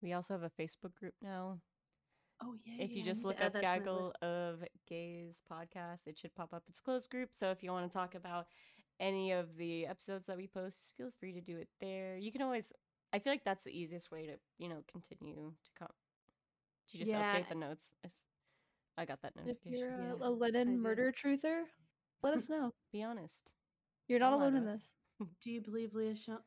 [0.04, 1.62] We also have a Facebook group now.
[2.42, 2.84] Oh, yeah.
[2.84, 6.18] if you yeah, I just look up that to my Gaggle of Gays podcast, it
[6.18, 6.64] should pop up.
[6.70, 8.48] It's closed group, so if you want to talk about
[9.00, 12.18] any of the episodes that we post, feel free to do it there.
[12.18, 12.72] You can always.
[13.12, 15.90] I feel like that's the easiest way to you know continue to come.
[16.92, 17.36] To just Yeah.
[17.36, 17.92] update the notes.
[18.98, 19.78] I got that If notification.
[19.80, 21.64] you're a, Yeah, a Lennon murder truther,
[22.24, 22.74] let us know.
[22.92, 23.50] Be honest.
[24.08, 24.94] You're not Don't alone in this.
[25.42, 26.40] Do you believe Leah, Sho-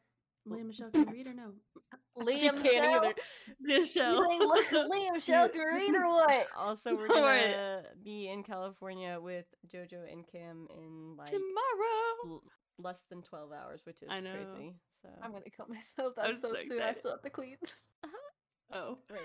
[0.46, 1.52] Lea Michele can read or no?
[2.18, 2.60] Liam.
[3.60, 4.14] Michelle.
[4.14, 6.46] You think Liam Shell can read or what?
[6.58, 12.26] Also, we're gonna be in California with JoJo and Cam in like Tomorrow.
[12.26, 12.42] l-
[12.78, 14.34] less than twelve hours, which is I know.
[14.34, 14.74] crazy.
[15.02, 16.14] So I'm gonna kill myself.
[16.18, 16.82] I'm That's so so soon.
[16.82, 17.56] I still have to clean.
[18.04, 18.74] Uh-huh.
[18.74, 18.98] Oh.
[19.10, 19.20] right.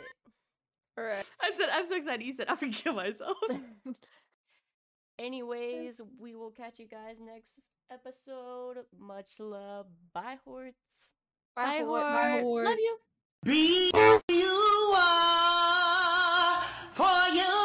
[0.98, 1.26] All right.
[1.42, 2.26] I said, I'm so excited.
[2.26, 3.38] You said, I'm going to kill myself.
[5.20, 7.60] Anyways, we will catch you guys next
[7.92, 8.86] episode.
[9.00, 9.88] Much love.
[10.14, 11.14] Bye, Horts.
[11.56, 12.42] Bye, Bye Horts.
[12.42, 12.70] Horts.
[12.70, 12.98] Love you.
[13.44, 16.62] Be who you are
[16.94, 17.57] for you.